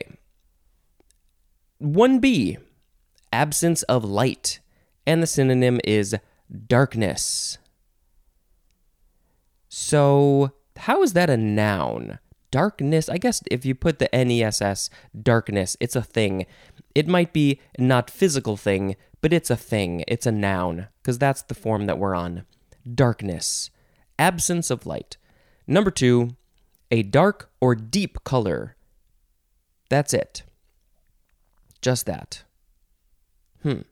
1b, 1.81 2.59
absence 3.33 3.83
of 3.85 4.05
light. 4.05 4.61
And 5.07 5.23
the 5.23 5.26
synonym 5.26 5.81
is 5.85 6.14
darkness. 6.66 7.57
So, 9.71 10.52
how 10.76 11.02
is 11.02 11.14
that 11.14 11.31
a 11.31 11.38
noun? 11.38 12.19
Darkness, 12.57 13.11
I 13.11 13.19
guess 13.19 13.43
if 13.51 13.67
you 13.67 13.75
put 13.75 13.99
the 13.99 14.09
NESS, 14.15 14.89
darkness, 15.23 15.77
it's 15.79 15.95
a 15.95 16.01
thing. 16.01 16.47
It 16.95 17.07
might 17.07 17.35
be 17.35 17.61
not 17.79 18.09
physical 18.09 18.57
thing, 18.57 18.97
but 19.21 19.35
it's 19.35 19.51
a 19.51 19.57
thing. 19.57 20.05
It's 20.09 20.25
a 20.25 20.33
noun, 20.33 20.89
because 21.03 21.19
that's 21.19 21.43
the 21.43 21.55
form 21.55 21.85
that 21.85 21.99
we're 21.99 22.15
on. 22.15 22.47
Darkness, 22.91 23.69
absence 24.19 24.71
of 24.71 24.87
light. 24.87 25.19
Number 25.67 25.91
two, 25.91 26.31
a 26.91 27.03
dark 27.03 27.51
or 27.61 27.75
deep 27.75 28.25
color. 28.25 28.75
That's 29.91 30.15
it. 30.15 30.43
Just 31.83 32.07
that. 32.07 32.45
Hmm. 33.65 33.83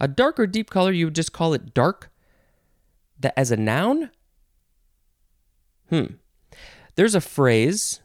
A 0.00 0.08
dark 0.08 0.40
or 0.40 0.46
deep 0.46 0.70
color, 0.70 0.92
you 0.92 1.08
would 1.08 1.14
just 1.14 1.34
call 1.34 1.52
it 1.52 1.74
dark? 1.74 2.10
That 3.20 3.38
as 3.38 3.50
a 3.50 3.58
noun? 3.58 4.08
Hmm. 5.90 6.14
There's 6.94 7.14
a 7.14 7.20
phrase, 7.20 8.00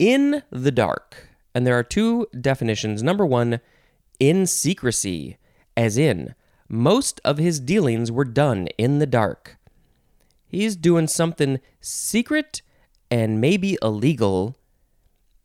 in 0.00 0.42
the 0.50 0.72
dark, 0.72 1.28
and 1.54 1.66
there 1.66 1.78
are 1.78 1.84
two 1.84 2.26
definitions. 2.40 3.02
Number 3.02 3.26
one, 3.26 3.60
in 4.18 4.46
secrecy, 4.46 5.36
as 5.76 5.98
in, 5.98 6.34
most 6.68 7.20
of 7.22 7.36
his 7.36 7.60
dealings 7.60 8.10
were 8.10 8.24
done 8.24 8.66
in 8.78 8.98
the 8.98 9.06
dark. 9.06 9.58
He's 10.46 10.74
doing 10.74 11.06
something 11.06 11.60
secret 11.80 12.62
and 13.10 13.40
maybe 13.40 13.76
illegal, 13.82 14.56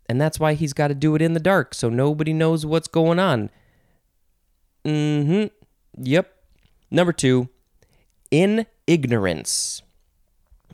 and 0.07 0.21
that's 0.21 0.39
why 0.39 0.53
he's 0.53 0.73
got 0.73 0.87
to 0.87 0.95
do 0.95 1.15
it 1.15 1.21
in 1.21 1.33
the 1.33 1.39
dark 1.39 1.73
so 1.75 1.89
nobody 1.89 2.31
knows 2.31 2.65
what's 2.65 2.87
going 2.87 3.19
on. 3.19 3.49
Mm 4.85 5.25
hmm. 5.25 5.45
Yep. 6.01 6.31
Number 6.91 7.11
two, 7.11 7.49
in 8.31 8.67
ignorance, 8.87 9.81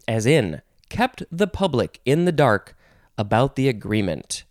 as 0.07 0.25
in, 0.25 0.61
kept 0.89 1.23
the 1.31 1.47
public 1.47 1.99
in 2.05 2.25
the 2.25 2.31
dark 2.31 2.75
about 3.21 3.55
the 3.55 3.69
agreement. 3.69 4.43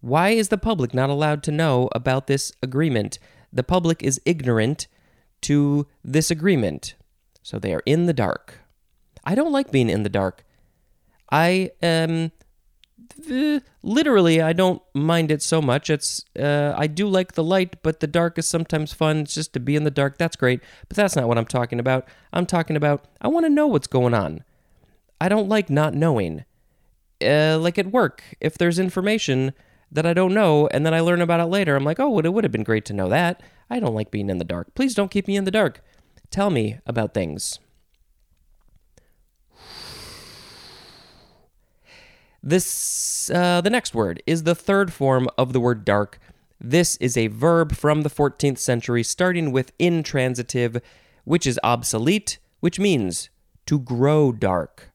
Why 0.00 0.30
is 0.30 0.48
the 0.48 0.56
public 0.56 0.94
not 0.94 1.10
allowed 1.10 1.42
to 1.44 1.52
know 1.52 1.90
about 1.92 2.26
this 2.26 2.52
agreement? 2.62 3.18
The 3.52 3.62
public 3.62 4.02
is 4.02 4.20
ignorant 4.24 4.86
to 5.42 5.86
this 6.02 6.30
agreement, 6.30 6.94
so 7.42 7.58
they 7.58 7.74
are 7.74 7.82
in 7.84 8.06
the 8.06 8.14
dark. 8.14 8.60
I 9.24 9.34
don't 9.34 9.52
like 9.52 9.70
being 9.70 9.90
in 9.90 10.04
the 10.04 10.08
dark. 10.08 10.44
I 11.30 11.72
um 11.82 12.32
uh, 13.30 13.60
literally 13.82 14.40
I 14.40 14.54
don't 14.54 14.80
mind 14.94 15.30
it 15.30 15.42
so 15.42 15.60
much. 15.60 15.90
It's 15.90 16.24
uh, 16.38 16.72
I 16.76 16.86
do 16.86 17.06
like 17.06 17.32
the 17.32 17.44
light, 17.44 17.82
but 17.82 18.00
the 18.00 18.06
dark 18.06 18.38
is 18.38 18.48
sometimes 18.48 18.94
fun. 18.94 19.18
It's 19.18 19.34
just 19.34 19.52
to 19.52 19.60
be 19.60 19.76
in 19.76 19.84
the 19.84 19.90
dark. 19.90 20.16
That's 20.16 20.36
great, 20.36 20.60
but 20.88 20.96
that's 20.96 21.16
not 21.16 21.28
what 21.28 21.36
I'm 21.36 21.46
talking 21.46 21.78
about. 21.78 22.08
I'm 22.32 22.46
talking 22.46 22.76
about 22.76 23.06
I 23.20 23.28
want 23.28 23.44
to 23.44 23.50
know 23.50 23.66
what's 23.66 23.86
going 23.86 24.14
on. 24.14 24.44
I 25.20 25.28
don't 25.28 25.48
like 25.48 25.68
not 25.68 25.94
knowing. 25.94 26.44
Uh, 27.20 27.58
like 27.58 27.78
at 27.78 27.90
work, 27.90 28.22
if 28.40 28.56
there's 28.56 28.78
information 28.78 29.52
that 29.90 30.06
I 30.06 30.12
don't 30.12 30.34
know 30.34 30.68
and 30.68 30.84
then 30.84 30.94
I 30.94 31.00
learn 31.00 31.20
about 31.20 31.40
it 31.40 31.46
later, 31.46 31.74
I'm 31.74 31.84
like, 31.84 31.98
oh, 31.98 32.18
it 32.18 32.32
would 32.32 32.44
have 32.44 32.52
been 32.52 32.62
great 32.62 32.84
to 32.86 32.92
know 32.92 33.08
that. 33.08 33.42
I 33.70 33.80
don't 33.80 33.94
like 33.94 34.10
being 34.10 34.30
in 34.30 34.38
the 34.38 34.44
dark. 34.44 34.74
Please 34.74 34.94
don't 34.94 35.10
keep 35.10 35.26
me 35.26 35.36
in 35.36 35.44
the 35.44 35.50
dark. 35.50 35.82
Tell 36.30 36.50
me 36.50 36.78
about 36.86 37.14
things. 37.14 37.58
This, 42.42 43.30
uh, 43.30 43.60
the 43.60 43.70
next 43.70 43.94
word 43.94 44.22
is 44.26 44.44
the 44.44 44.54
third 44.54 44.92
form 44.92 45.28
of 45.36 45.52
the 45.52 45.60
word 45.60 45.84
dark. 45.84 46.18
This 46.60 46.96
is 46.96 47.16
a 47.16 47.26
verb 47.28 47.74
from 47.74 48.02
the 48.02 48.10
14th 48.10 48.58
century, 48.58 49.02
starting 49.02 49.52
with 49.52 49.72
intransitive, 49.78 50.80
which 51.24 51.46
is 51.46 51.58
obsolete, 51.62 52.38
which 52.60 52.78
means 52.78 53.30
to 53.66 53.78
grow 53.78 54.32
dark. 54.32 54.90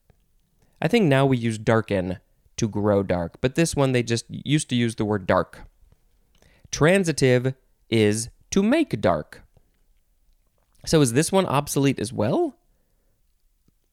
I 0.84 0.90
think 0.90 1.06
now 1.06 1.26
we 1.26 1.38
use 1.38 1.58
darken 1.58 2.20
to 2.58 2.68
grow 2.68 3.04
dark, 3.04 3.40
but 3.40 3.56
this 3.56 3.74
one 3.74 3.94
they 3.94 4.04
just 4.04 4.26
used 4.30 4.68
to 4.70 4.76
use 4.76 4.96
the 4.96 5.06
word 5.06 5.26
dark. 5.26 5.62
Transitive 6.72 7.54
is 7.90 8.30
to 8.52 8.62
make 8.62 9.00
dark. 9.00 9.44
So 10.86 11.00
is 11.00 11.14
this 11.14 11.32
one 11.32 11.46
obsolete 11.46 12.00
as 12.00 12.12
well? 12.12 12.58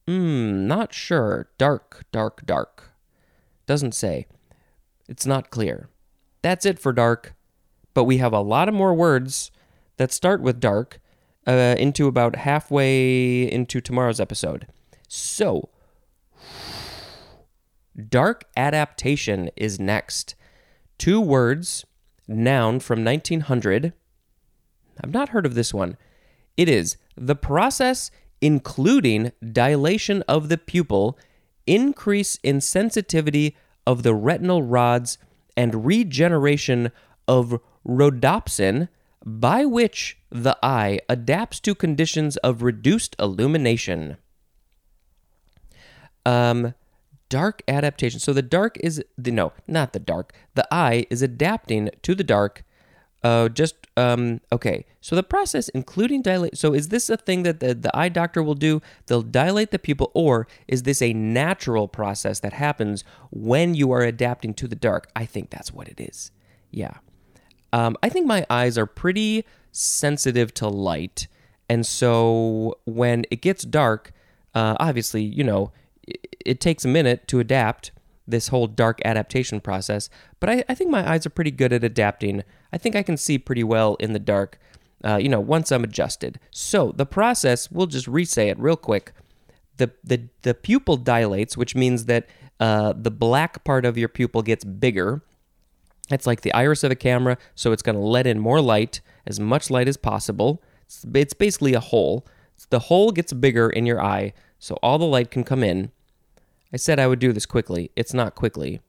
Hmm, 0.05 0.67
not 0.67 0.93
sure. 0.93 1.47
Dark, 1.57 2.03
dark, 2.11 2.45
dark. 2.45 2.91
Doesn't 3.65 3.95
say. 3.95 4.27
It's 5.07 5.25
not 5.25 5.49
clear. 5.49 5.87
That's 6.41 6.65
it 6.65 6.77
for 6.77 6.91
dark. 6.91 7.35
But 7.93 8.03
we 8.03 8.17
have 8.17 8.33
a 8.33 8.41
lot 8.41 8.67
of 8.67 8.73
more 8.73 8.93
words 8.93 9.49
that 9.95 10.11
start 10.11 10.41
with 10.41 10.59
dark 10.59 10.99
uh, 11.47 11.75
into 11.77 12.07
about 12.07 12.35
halfway 12.35 13.49
into 13.49 13.79
tomorrow's 13.79 14.19
episode. 14.19 14.67
So, 15.07 15.69
dark 18.09 18.45
adaptation 18.55 19.49
is 19.55 19.79
next. 19.79 20.35
Two 20.97 21.19
words, 21.19 21.85
noun 22.27 22.79
from 22.79 23.03
1900. 23.03 23.93
I've 25.03 25.13
not 25.13 25.29
heard 25.29 25.45
of 25.45 25.55
this 25.55 25.73
one. 25.73 25.97
It 26.57 26.69
is 26.69 26.97
the 27.15 27.35
process 27.35 28.11
including 28.41 29.31
dilation 29.51 30.23
of 30.23 30.49
the 30.49 30.57
pupil, 30.57 31.17
increase 31.67 32.39
in 32.43 32.59
sensitivity 32.59 33.55
of 33.85 34.03
the 34.03 34.15
retinal 34.15 34.63
rods, 34.63 35.17
and 35.55 35.85
regeneration 35.85 36.91
of 37.27 37.59
rhodopsin 37.87 38.89
by 39.23 39.65
which 39.65 40.17
the 40.31 40.57
eye 40.63 40.99
adapts 41.07 41.59
to 41.59 41.75
conditions 41.75 42.37
of 42.37 42.63
reduced 42.63 43.15
illumination. 43.19 44.17
Um, 46.25 46.73
dark 47.31 47.63
adaptation. 47.67 48.19
So 48.19 48.33
the 48.33 48.41
dark 48.41 48.77
is 48.81 49.03
the 49.17 49.31
no, 49.31 49.53
not 49.67 49.93
the 49.93 49.99
dark. 49.99 50.33
The 50.53 50.67
eye 50.71 51.07
is 51.09 51.21
adapting 51.21 51.89
to 52.01 52.13
the 52.13 52.23
dark. 52.23 52.63
Uh, 53.23 53.47
just 53.49 53.75
um, 53.95 54.41
okay. 54.51 54.85
So 54.99 55.15
the 55.15 55.23
process, 55.23 55.69
including 55.69 56.21
dilate. 56.21 56.57
So 56.57 56.73
is 56.73 56.89
this 56.89 57.09
a 57.09 57.17
thing 57.17 57.43
that 57.43 57.59
the, 57.59 57.73
the 57.73 57.95
eye 57.95 58.09
doctor 58.09 58.43
will 58.43 58.59
do? 58.69 58.81
They'll 59.05 59.21
dilate 59.21 59.71
the 59.71 59.79
pupil, 59.79 60.11
or 60.13 60.47
is 60.67 60.83
this 60.83 61.01
a 61.01 61.13
natural 61.13 61.87
process 61.87 62.39
that 62.41 62.53
happens 62.53 63.03
when 63.29 63.75
you 63.75 63.91
are 63.91 64.01
adapting 64.01 64.53
to 64.55 64.67
the 64.67 64.75
dark? 64.75 65.09
I 65.15 65.25
think 65.25 65.49
that's 65.49 65.71
what 65.71 65.87
it 65.87 65.99
is. 65.99 66.31
Yeah. 66.71 66.97
Um, 67.73 67.95
I 68.03 68.09
think 68.09 68.27
my 68.27 68.45
eyes 68.49 68.77
are 68.77 68.87
pretty 68.87 69.45
sensitive 69.71 70.53
to 70.55 70.67
light. 70.67 71.27
And 71.69 71.85
so 71.85 72.79
when 72.85 73.23
it 73.31 73.41
gets 73.41 73.63
dark, 73.63 74.11
uh, 74.53 74.75
obviously, 74.79 75.23
you 75.23 75.43
know, 75.43 75.71
it, 76.03 76.59
takes 76.59 76.85
a 76.85 76.87
minute 76.87 77.27
to 77.27 77.39
adapt 77.39 77.91
this 78.27 78.49
whole 78.49 78.67
dark 78.67 78.99
adaptation 79.03 79.59
process. 79.59 80.09
But 80.39 80.49
I, 80.49 80.63
I, 80.69 80.75
think 80.75 80.89
my 80.89 81.09
eyes 81.09 81.25
are 81.25 81.31
pretty 81.31 81.51
good 81.51 81.73
at 81.73 81.83
adapting. 81.83 82.43
I 82.71 82.77
think 82.77 82.95
I 82.95 83.03
can 83.03 83.17
see 83.17 83.37
pretty 83.37 83.63
well 83.63 83.95
in 83.95 84.13
the 84.13 84.19
dark, 84.19 84.59
uh, 85.03 85.17
you 85.17 85.29
know, 85.29 85.39
once 85.39 85.71
I'm 85.71 85.83
adjusted. 85.83 86.39
So 86.51 86.93
the 86.95 87.05
process, 87.05 87.69
we'll 87.71 87.87
just 87.87 88.07
re-say 88.07 88.49
it 88.49 88.59
real 88.59 88.77
quick. 88.77 89.13
The, 89.77 89.91
the, 90.03 90.29
the 90.43 90.53
pupil 90.53 90.97
dilates, 90.97 91.57
which 91.57 91.75
means 91.75 92.05
that 92.05 92.27
uh, 92.59 92.93
the 92.95 93.11
black 93.11 93.63
part 93.63 93.85
of 93.85 93.97
your 93.97 94.09
pupil 94.09 94.43
gets 94.43 94.63
bigger 94.63 95.23
it's 96.13 96.27
like 96.27 96.41
the 96.41 96.53
iris 96.53 96.83
of 96.83 96.91
a 96.91 96.95
camera, 96.95 97.37
so 97.55 97.71
it's 97.71 97.81
going 97.81 97.95
to 97.95 98.01
let 98.01 98.27
in 98.27 98.39
more 98.39 98.61
light, 98.61 99.01
as 99.25 99.39
much 99.39 99.69
light 99.69 99.87
as 99.87 99.97
possible. 99.97 100.61
It's, 100.85 101.05
it's 101.13 101.33
basically 101.33 101.73
a 101.73 101.79
hole. 101.79 102.25
The 102.69 102.79
hole 102.79 103.11
gets 103.11 103.33
bigger 103.33 103.69
in 103.69 103.85
your 103.85 104.01
eye, 104.01 104.33
so 104.61 104.75
all 104.75 104.97
the 104.97 105.05
light 105.05 105.29
can 105.29 105.43
come 105.43 105.61
in. 105.61 105.91
I 106.71 106.77
said 106.77 106.99
I 106.99 107.07
would 107.07 107.19
do 107.19 107.33
this 107.33 107.45
quickly. 107.45 107.91
It's 107.97 108.13
not 108.13 108.35
quickly. 108.35 108.79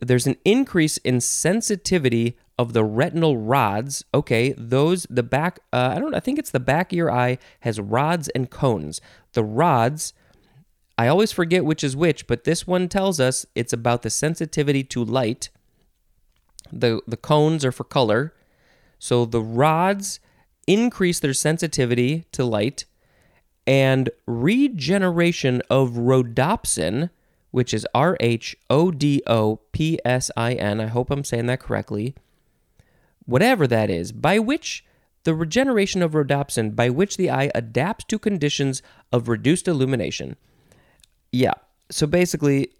There's 0.00 0.26
an 0.26 0.36
increase 0.44 0.98
in 0.98 1.22
sensitivity 1.22 2.36
of 2.58 2.74
the 2.74 2.84
retinal 2.84 3.38
rods. 3.38 4.04
Okay, 4.12 4.52
those 4.58 5.06
the 5.08 5.22
back. 5.22 5.60
Uh, 5.72 5.94
I 5.96 5.98
don't. 5.98 6.14
I 6.14 6.20
think 6.20 6.38
it's 6.38 6.50
the 6.50 6.60
back 6.60 6.92
of 6.92 6.96
your 6.96 7.10
eye 7.10 7.38
has 7.60 7.80
rods 7.80 8.28
and 8.30 8.50
cones. 8.50 9.00
The 9.32 9.44
rods. 9.44 10.12
I 10.98 11.08
always 11.08 11.32
forget 11.32 11.64
which 11.64 11.82
is 11.82 11.96
which, 11.96 12.26
but 12.26 12.44
this 12.44 12.66
one 12.66 12.88
tells 12.88 13.18
us 13.18 13.46
it's 13.54 13.72
about 13.72 14.02
the 14.02 14.10
sensitivity 14.10 14.84
to 14.84 15.02
light 15.02 15.48
the, 16.72 17.00
the 17.06 17.16
cones 17.16 17.64
are 17.64 17.72
for 17.72 17.84
color. 17.84 18.34
So 18.98 19.24
the 19.24 19.42
rods 19.42 20.20
increase 20.66 21.20
their 21.20 21.34
sensitivity 21.34 22.24
to 22.32 22.44
light 22.44 22.86
and 23.66 24.10
regeneration 24.26 25.62
of 25.70 25.90
rhodopsin, 25.90 27.10
which 27.50 27.72
is 27.72 27.86
R 27.94 28.16
H 28.20 28.56
O 28.70 28.90
D 28.90 29.22
O 29.26 29.60
P 29.72 29.98
S 30.04 30.30
I 30.36 30.54
N. 30.54 30.80
I 30.80 30.86
hope 30.86 31.10
I'm 31.10 31.24
saying 31.24 31.46
that 31.46 31.60
correctly. 31.60 32.14
Whatever 33.24 33.66
that 33.66 33.88
is, 33.90 34.10
by 34.10 34.38
which 34.38 34.84
the 35.24 35.34
regeneration 35.34 36.02
of 36.02 36.12
rhodopsin, 36.12 36.74
by 36.74 36.90
which 36.90 37.16
the 37.16 37.30
eye 37.30 37.50
adapts 37.54 38.04
to 38.06 38.18
conditions 38.18 38.82
of 39.12 39.28
reduced 39.28 39.68
illumination. 39.68 40.36
Yeah, 41.30 41.54
so 41.90 42.06
basically, 42.06 42.70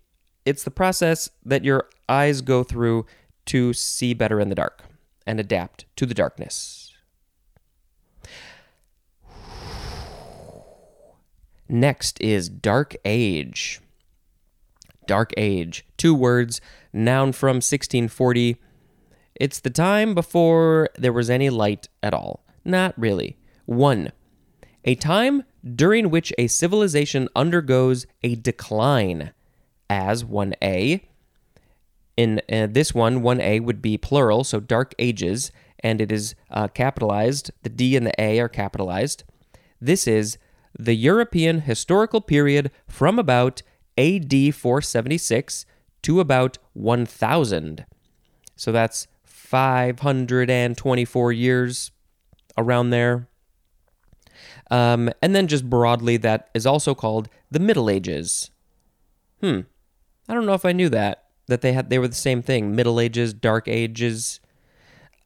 it's 0.45 0.65
the 0.65 0.71
process 0.71 1.31
that 1.45 1.65
your 1.65 1.89
eyes 2.09 2.41
go 2.41 2.65
through 2.65 3.07
to 3.47 3.73
see 3.73 4.15
better 4.15 4.41
in 4.41 4.49
the 4.49 4.55
dark 4.55 4.83
and 5.27 5.39
adapt 5.39 5.85
to 5.97 6.07
the 6.07 6.15
darkness. 6.15 6.82
Next 11.73 12.21
is 12.21 12.51
Dark 12.51 12.95
Age. 13.03 13.81
Dark 15.07 15.33
Age. 15.39 15.87
Two 15.97 16.15
words, 16.15 16.61
noun 16.93 17.33
from 17.33 17.57
1640. 17.57 18.59
It's 19.37 19.59
the 19.59 19.71
time 19.71 20.15
before 20.15 20.91
there 20.99 21.15
was 21.15 21.31
any 21.31 21.49
light 21.49 21.89
at 22.03 22.13
all. 22.13 22.45
Not 22.63 22.93
really. 22.99 23.39
One, 23.65 24.13
a 24.85 24.97
time 24.97 25.45
during 25.65 26.11
which 26.11 26.31
a 26.37 26.49
civilization 26.49 27.27
undergoes 27.35 28.07
a 28.23 28.35
decline, 28.35 29.33
as 29.89 30.25
1a, 30.25 31.01
in 32.19 32.43
uh, 32.53 32.67
this 32.71 32.93
one, 32.93 33.23
1A 33.23 33.65
would 33.65 33.81
be 33.81 33.97
plural, 33.97 34.45
so 34.45 34.61
dark 34.61 34.95
ages, 34.99 35.51
and 35.81 36.03
it 36.03 36.13
is 36.13 36.35
uh, 36.51 36.69
capitalized. 36.69 37.51
The 37.63 37.71
D 37.71 37.97
and 37.97 38.07
the 38.07 38.21
A 38.21 38.41
are 38.41 38.51
capitalized. 38.51 39.25
This 39.81 40.07
is 40.07 40.37
the 40.85 40.95
European 40.95 41.63
historical 41.63 42.21
period 42.21 42.71
from 42.89 43.19
about 43.19 43.63
AD 43.99 44.55
476 44.55 45.67
to 46.03 46.21
about 46.21 46.59
1000. 46.73 47.85
So 48.57 48.73
that's 48.73 49.07
524 49.25 51.33
years 51.33 51.91
around 52.57 52.91
there. 52.91 53.29
Um, 54.71 55.11
and 55.21 55.35
then 55.35 55.47
just 55.47 55.69
broadly, 55.69 56.17
that 56.19 56.49
is 56.55 56.67
also 56.67 56.95
called 56.95 57.29
the 57.51 57.61
Middle 57.61 57.91
Ages. 57.91 58.51
Hmm. 59.41 59.61
I 60.29 60.35
don't 60.35 60.47
know 60.47 60.55
if 60.55 60.65
I 60.65 60.73
knew 60.73 60.89
that 60.89 61.23
that 61.47 61.61
they 61.61 61.73
had 61.73 61.91
they 61.91 61.99
were 61.99 62.09
the 62.09 62.15
same 62.15 62.43
thing 62.43 62.75
middle 62.75 63.01
ages 63.01 63.33
dark 63.33 63.69
ages 63.69 64.41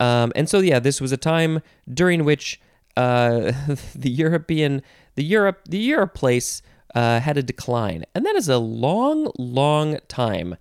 um, 0.01 0.33
and 0.35 0.49
so 0.49 0.59
yeah 0.59 0.79
this 0.79 1.01
was 1.01 1.13
a 1.13 1.17
time 1.17 1.61
during 1.93 2.25
which 2.25 2.61
uh, 2.97 3.53
the 3.95 4.11
european 4.11 4.83
the 5.17 5.25
europe 5.25 5.63
the 5.69 5.79
europe 5.79 6.15
place 6.15 6.63
uh, 6.95 7.21
had 7.21 7.37
a 7.37 7.43
decline 7.43 8.05
and 8.15 8.25
that 8.25 8.37
is 8.37 8.49
a 8.49 8.59
long 8.59 9.31
long 9.39 9.99
time 10.09 10.57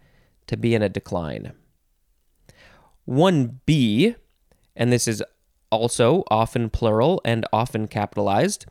to 0.48 0.58
be 0.58 0.76
in 0.76 0.82
a 0.82 0.89
decline 0.89 1.54
1b 3.08 4.15
and 4.76 4.91
this 4.91 5.08
is 5.08 5.24
also 5.70 6.24
often 6.30 6.70
plural 6.70 7.22
and 7.24 7.46
often 7.54 7.88
capitalized 7.88 8.65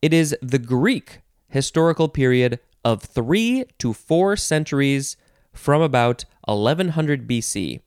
it 0.00 0.14
is 0.14 0.36
the 0.40 0.58
greek 0.58 1.20
historical 1.48 2.08
period 2.08 2.60
of 2.84 3.02
three 3.02 3.64
to 3.78 3.92
four 3.92 4.36
centuries 4.36 5.16
from 5.52 5.82
about 5.82 6.24
1100 6.44 7.28
BC. 7.28 7.80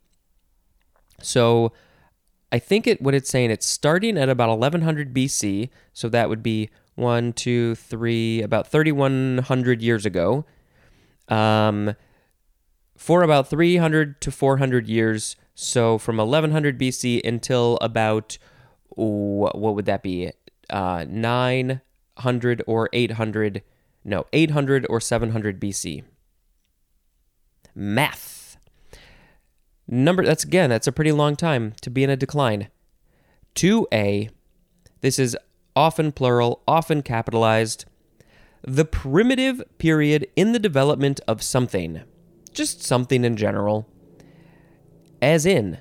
So 1.22 1.72
I 2.52 2.60
think 2.60 2.86
it 2.86 3.02
what 3.02 3.16
it's 3.16 3.30
saying 3.30 3.52
it's 3.52 3.66
starting 3.66 4.18
at 4.18 4.30
about 4.30 4.50
1100 4.50 5.14
BC, 5.14 5.70
so 5.94 6.10
that 6.10 6.30
would 6.30 6.44
be 6.44 6.70
one, 6.96 7.34
two, 7.34 7.76
three, 7.76 8.42
about 8.42 8.68
3100 8.68 9.82
years 9.82 10.06
ago. 10.06 10.46
Um, 11.28 11.96
for 12.98 13.24
about 13.24 13.50
300 13.50 14.22
to 14.22 14.32
400 14.32 14.88
years, 14.88 15.36
so 15.56 15.98
from 15.98 16.18
1100 16.18 16.80
BC 16.80 17.22
until 17.26 17.78
about 17.82 18.38
what 18.90 19.56
would 19.58 19.86
that 19.86 20.04
be? 20.04 20.32
Uh, 20.70 21.06
900 21.08 22.64
or 22.68 22.90
800? 22.94 23.64
No, 24.04 24.26
800 24.34 24.86
or 24.90 25.00
700 25.00 25.60
BC 25.60 26.04
math. 27.76 28.58
Number 29.88 30.24
that's 30.24 30.44
again, 30.44 30.70
that's 30.70 30.88
a 30.88 30.92
pretty 30.92 31.12
long 31.12 31.36
time 31.36 31.74
to 31.82 31.90
be 31.90 32.04
in 32.04 32.10
a 32.10 32.16
decline. 32.16 32.70
2a. 33.56 34.30
This 35.02 35.20
is 35.20 35.36
often 35.76 36.12
plural, 36.12 36.62
often 36.68 37.02
capitalized. 37.02 37.86
The 38.64 38.86
primitive 38.86 39.64
period 39.78 40.28
in 40.36 40.52
the 40.52 40.60
development 40.60 41.20
of 41.28 41.42
something, 41.42 42.02
just 42.54 42.84
something 42.84 43.24
in 43.24 43.36
general, 43.36 43.88
as 45.22 45.46
in, 45.46 45.80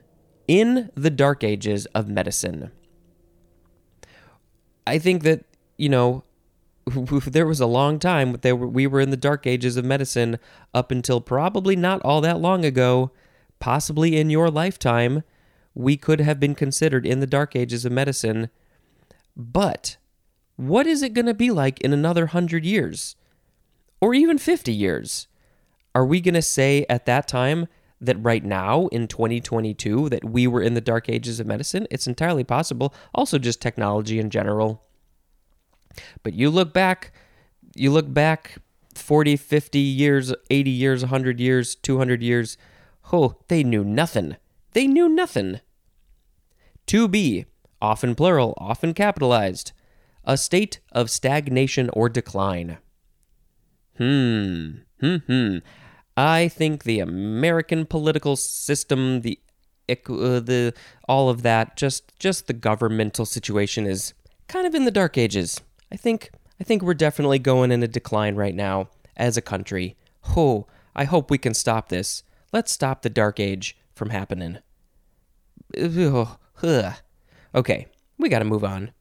in 0.48 0.90
the 0.94 1.10
dark 1.10 1.44
ages 1.44 1.86
of 1.86 2.08
medicine. 2.08 2.70
I 4.86 4.98
think 4.98 5.22
that, 5.22 5.44
you 5.76 5.88
know, 5.88 6.24
there 7.26 7.46
was 7.46 7.60
a 7.60 7.66
long 7.66 7.98
time 7.98 8.38
were, 8.42 8.54
we 8.54 8.86
were 8.86 9.00
in 9.00 9.10
the 9.10 9.16
dark 9.16 9.46
ages 9.46 9.76
of 9.76 9.84
medicine 9.84 10.38
up 10.74 10.90
until 10.90 11.20
probably 11.20 11.76
not 11.76 12.02
all 12.02 12.20
that 12.20 12.40
long 12.40 12.64
ago, 12.64 13.10
possibly 13.58 14.18
in 14.18 14.30
your 14.30 14.50
lifetime, 14.50 15.22
we 15.74 15.96
could 15.96 16.20
have 16.20 16.40
been 16.40 16.54
considered 16.54 17.06
in 17.06 17.20
the 17.20 17.26
dark 17.26 17.54
ages 17.54 17.84
of 17.84 17.92
medicine. 17.92 18.50
But 19.40 19.96
what 20.56 20.86
is 20.86 21.02
it 21.02 21.14
going 21.14 21.26
to 21.26 21.34
be 21.34 21.50
like 21.50 21.80
in 21.80 21.94
another 21.94 22.22
100 22.22 22.64
years? 22.64 23.16
Or 24.00 24.12
even 24.12 24.36
50 24.36 24.72
years? 24.72 25.28
Are 25.94 26.04
we 26.04 26.20
going 26.20 26.34
to 26.34 26.42
say 26.42 26.84
at 26.90 27.06
that 27.06 27.26
time 27.26 27.66
that 28.02 28.22
right 28.22 28.44
now 28.44 28.86
in 28.88 29.08
2022 29.08 30.10
that 30.10 30.24
we 30.24 30.46
were 30.46 30.62
in 30.62 30.74
the 30.74 30.80
dark 30.82 31.08
ages 31.08 31.40
of 31.40 31.46
medicine? 31.46 31.86
It's 31.90 32.06
entirely 32.06 32.44
possible. 32.44 32.94
Also 33.14 33.38
just 33.38 33.62
technology 33.62 34.18
in 34.18 34.28
general. 34.28 34.84
But 36.22 36.34
you 36.34 36.50
look 36.50 36.74
back, 36.74 37.12
you 37.74 37.90
look 37.90 38.12
back 38.12 38.58
40, 38.94 39.36
50 39.36 39.78
years, 39.78 40.34
80 40.50 40.70
years, 40.70 41.02
100 41.02 41.40
years, 41.40 41.74
200 41.76 42.22
years, 42.22 42.58
oh, 43.10 43.36
they 43.48 43.64
knew 43.64 43.84
nothing. 43.84 44.36
They 44.72 44.86
knew 44.86 45.08
nothing. 45.08 45.60
To 46.86 47.08
be, 47.08 47.46
often 47.80 48.14
plural, 48.14 48.54
often 48.58 48.94
capitalized, 48.94 49.72
a 50.24 50.36
state 50.36 50.80
of 50.92 51.10
stagnation 51.10 51.90
or 51.92 52.08
decline. 52.08 52.78
Hmm, 53.96 54.70
hmm, 55.00 55.16
hmm. 55.16 55.58
I 56.16 56.48
think 56.48 56.84
the 56.84 57.00
American 57.00 57.86
political 57.86 58.36
system, 58.36 59.22
the 59.22 59.38
uh, 59.88 60.40
the 60.40 60.72
all 61.08 61.28
of 61.28 61.42
that, 61.42 61.76
just 61.76 62.16
just 62.18 62.46
the 62.46 62.52
governmental 62.52 63.26
situation 63.26 63.86
is 63.86 64.14
kind 64.46 64.66
of 64.66 64.74
in 64.74 64.84
the 64.84 64.90
dark 64.90 65.18
ages. 65.18 65.60
I 65.92 65.96
think 65.96 66.30
I 66.60 66.64
think 66.64 66.82
we're 66.82 66.94
definitely 66.94 67.38
going 67.38 67.72
in 67.72 67.82
a 67.82 67.88
decline 67.88 68.36
right 68.36 68.54
now 68.54 68.88
as 69.16 69.36
a 69.36 69.42
country. 69.42 69.96
Oh, 70.36 70.66
I 70.94 71.04
hope 71.04 71.30
we 71.30 71.38
can 71.38 71.54
stop 71.54 71.88
this. 71.88 72.22
Let's 72.52 72.72
stop 72.72 73.02
the 73.02 73.10
dark 73.10 73.40
age 73.40 73.76
from 73.94 74.10
happening. 74.10 74.58
Ugh. 75.80 76.94
Okay, 77.54 77.88
we 78.18 78.28
got 78.28 78.38
to 78.40 78.44
move 78.44 78.64
on. 78.64 78.92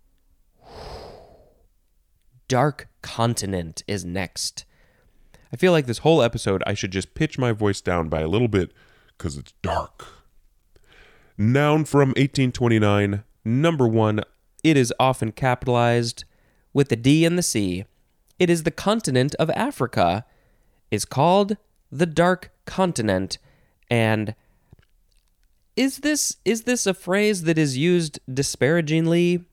Dark 2.47 2.87
Continent 3.01 3.83
is 3.87 4.03
next. 4.03 4.65
I 5.53 5.55
feel 5.55 5.71
like 5.71 5.85
this 5.85 5.99
whole 5.99 6.21
episode 6.21 6.63
I 6.65 6.73
should 6.73 6.91
just 6.91 7.13
pitch 7.13 7.37
my 7.37 7.51
voice 7.51 7.81
down 7.81 8.09
by 8.09 8.21
a 8.21 8.27
little 8.27 8.47
bit 8.47 8.71
because 9.17 9.37
it's 9.37 9.53
dark. 9.61 10.05
Noun 11.37 11.85
from 11.85 12.09
1829. 12.09 13.23
Number 13.45 13.87
one, 13.87 14.21
it 14.63 14.77
is 14.77 14.93
often 14.99 15.31
capitalized 15.31 16.23
with 16.73 16.89
the 16.89 16.95
D 16.95 17.25
and 17.25 17.37
the 17.37 17.43
C. 17.43 17.85
It 18.39 18.49
is 18.49 18.63
the 18.63 18.71
continent 18.71 19.35
of 19.35 19.49
Africa, 19.51 20.25
is 20.91 21.05
called 21.05 21.57
the 21.91 22.05
Dark 22.05 22.51
Continent, 22.65 23.37
and 23.89 24.33
is 25.79 25.99
this 25.99 26.35
is 26.43 26.63
this 26.63 26.85
a 26.85 26.93
phrase 26.93 27.43
that 27.43 27.57
is 27.57 27.77
used 27.77 28.19
disparagingly? 28.31 29.45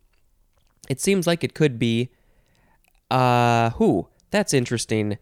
It 0.89 1.01
seems 1.01 1.25
like 1.25 1.45
it 1.45 1.55
could 1.55 1.79
be. 1.79 2.11
Uh, 3.09 3.71
who? 3.71 4.09
That's 4.33 4.53
interesting. 4.53 5.19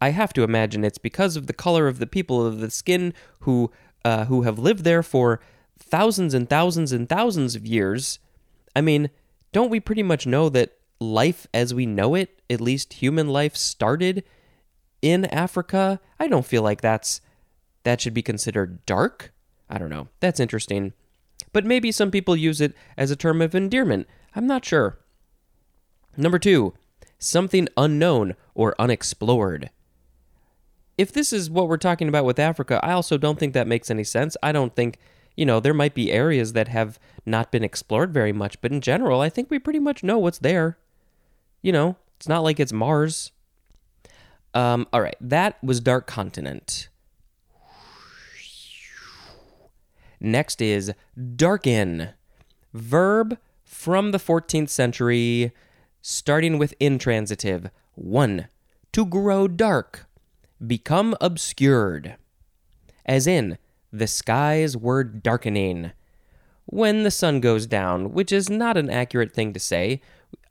I 0.00 0.10
have 0.10 0.32
to 0.34 0.44
imagine 0.44 0.84
it's 0.84 0.98
because 0.98 1.34
of 1.34 1.48
the 1.48 1.52
color 1.52 1.88
of 1.88 1.98
the 1.98 2.06
people 2.06 2.46
of 2.46 2.60
the 2.60 2.70
skin 2.70 3.14
who 3.40 3.72
uh, 4.04 4.26
who 4.26 4.42
have 4.42 4.56
lived 4.60 4.84
there 4.84 5.02
for 5.02 5.40
thousands 5.76 6.34
and 6.34 6.48
thousands 6.48 6.92
and 6.92 7.08
thousands 7.08 7.56
of 7.56 7.66
years. 7.66 8.20
I 8.76 8.80
mean, 8.80 9.10
don't 9.50 9.70
we 9.70 9.80
pretty 9.80 10.04
much 10.04 10.24
know 10.24 10.48
that 10.50 10.78
life 11.00 11.48
as 11.52 11.74
we 11.74 11.84
know 11.84 12.14
it, 12.14 12.40
at 12.48 12.60
least 12.60 12.94
human 12.94 13.28
life, 13.28 13.56
started 13.56 14.22
in 15.02 15.24
Africa. 15.24 15.98
I 16.20 16.28
don't 16.28 16.46
feel 16.46 16.62
like 16.62 16.80
that's 16.80 17.20
that 17.82 18.00
should 18.00 18.14
be 18.14 18.22
considered 18.22 18.86
dark. 18.86 19.33
I 19.68 19.78
don't 19.78 19.90
know. 19.90 20.08
That's 20.20 20.40
interesting. 20.40 20.92
But 21.52 21.64
maybe 21.64 21.92
some 21.92 22.10
people 22.10 22.36
use 22.36 22.60
it 22.60 22.74
as 22.96 23.10
a 23.10 23.16
term 23.16 23.40
of 23.40 23.54
endearment. 23.54 24.06
I'm 24.34 24.46
not 24.46 24.64
sure. 24.64 24.98
Number 26.16 26.38
two, 26.38 26.74
something 27.18 27.68
unknown 27.76 28.34
or 28.54 28.74
unexplored. 28.78 29.70
If 30.96 31.12
this 31.12 31.32
is 31.32 31.50
what 31.50 31.68
we're 31.68 31.76
talking 31.76 32.08
about 32.08 32.24
with 32.24 32.38
Africa, 32.38 32.80
I 32.84 32.92
also 32.92 33.18
don't 33.18 33.38
think 33.38 33.52
that 33.54 33.66
makes 33.66 33.90
any 33.90 34.04
sense. 34.04 34.36
I 34.42 34.52
don't 34.52 34.74
think 34.76 34.98
you 35.36 35.44
know, 35.44 35.60
there 35.60 35.74
might 35.74 35.94
be 35.94 36.12
areas 36.12 36.52
that 36.52 36.68
have 36.68 36.98
not 37.26 37.50
been 37.50 37.64
explored 37.64 38.12
very 38.12 38.32
much, 38.32 38.60
but 38.60 38.72
in 38.72 38.80
general, 38.80 39.20
I 39.20 39.28
think 39.28 39.50
we 39.50 39.58
pretty 39.58 39.78
much 39.78 40.04
know 40.04 40.18
what's 40.18 40.38
there. 40.38 40.78
You 41.62 41.72
know, 41.72 41.96
it's 42.16 42.28
not 42.28 42.44
like 42.44 42.60
it's 42.60 42.72
Mars. 42.72 43.32
Um, 44.52 44.86
all 44.92 45.00
right, 45.00 45.16
that 45.20 45.62
was 45.62 45.80
Dark 45.80 46.06
Continent. 46.06 46.88
Next 50.24 50.62
is 50.62 50.90
darken. 51.36 52.08
Verb 52.72 53.36
from 53.62 54.10
the 54.10 54.18
14th 54.18 54.70
century, 54.70 55.52
starting 56.00 56.56
with 56.56 56.72
intransitive. 56.80 57.68
One, 57.94 58.48
to 58.92 59.04
grow 59.04 59.46
dark, 59.48 60.06
become 60.66 61.14
obscured. 61.20 62.16
As 63.04 63.26
in, 63.26 63.58
the 63.92 64.06
skies 64.06 64.78
were 64.78 65.04
darkening. 65.04 65.92
When 66.64 67.02
the 67.02 67.10
sun 67.10 67.40
goes 67.40 67.66
down, 67.66 68.14
which 68.14 68.32
is 68.32 68.48
not 68.48 68.78
an 68.78 68.88
accurate 68.88 69.34
thing 69.34 69.52
to 69.52 69.60
say, 69.60 70.00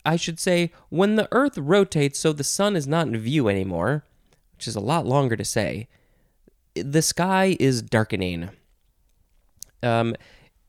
I 0.06 0.14
should 0.14 0.38
say 0.38 0.70
when 0.88 1.16
the 1.16 1.26
earth 1.32 1.58
rotates 1.58 2.20
so 2.20 2.32
the 2.32 2.44
sun 2.44 2.76
is 2.76 2.86
not 2.86 3.08
in 3.08 3.16
view 3.18 3.48
anymore, 3.48 4.04
which 4.52 4.68
is 4.68 4.76
a 4.76 4.80
lot 4.80 5.04
longer 5.04 5.34
to 5.34 5.44
say, 5.44 5.88
the 6.76 7.02
sky 7.02 7.56
is 7.58 7.82
darkening. 7.82 8.50
Um, 9.84 10.16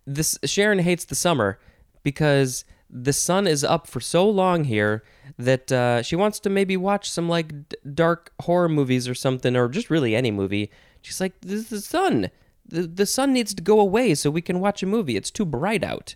this 0.06 0.38
Sharon 0.44 0.80
hates 0.80 1.06
the 1.06 1.16
summer 1.16 1.60
because 2.04 2.66
the 2.90 3.14
sun 3.14 3.48
is 3.48 3.64
up 3.64 3.88
for 3.88 4.00
so 4.00 4.30
long 4.30 4.66
here 4.66 5.04
that 5.38 5.72
uh, 5.72 6.04
she 6.04 6.16
wants 6.16 6.40
to 6.42 6.50
maybe 6.50 6.78
watch 6.78 7.10
some 7.10 7.28
like 7.28 7.70
d- 7.70 7.78
dark 7.94 8.32
horror 8.42 8.70
movies 8.70 9.08
or 9.08 9.16
something, 9.16 9.56
or 9.56 9.68
just 9.68 9.90
really 9.90 10.16
any 10.16 10.32
movie. 10.32 10.70
She's 11.02 11.20
like, 11.20 11.34
"This 11.42 11.62
is 11.62 11.70
the 11.70 11.82
sun 11.82 12.30
the, 12.68 12.84
the 12.84 13.06
sun 13.06 13.34
needs 13.34 13.54
to 13.54 13.64
go 13.64 13.80
away 13.80 14.16
so 14.16 14.30
we 14.30 14.42
can 14.42 14.60
watch 14.60 14.82
a 14.82 14.88
movie. 14.88 15.16
It's 15.16 15.32
too 15.32 15.46
bright 15.46 15.84
out. 15.84 16.16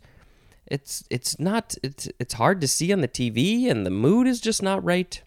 It's 0.66 1.04
it's 1.10 1.40
not 1.40 1.76
it's 1.82 2.08
it's 2.20 2.36
hard 2.36 2.62
to 2.62 2.68
see 2.68 2.94
on 2.94 3.02
the 3.02 3.08
TV 3.08 3.70
and 3.70 3.86
the 3.86 3.92
mood 3.92 4.28
is 4.28 4.40
just 4.40 4.62
not 4.62 4.84
right. 4.84 5.22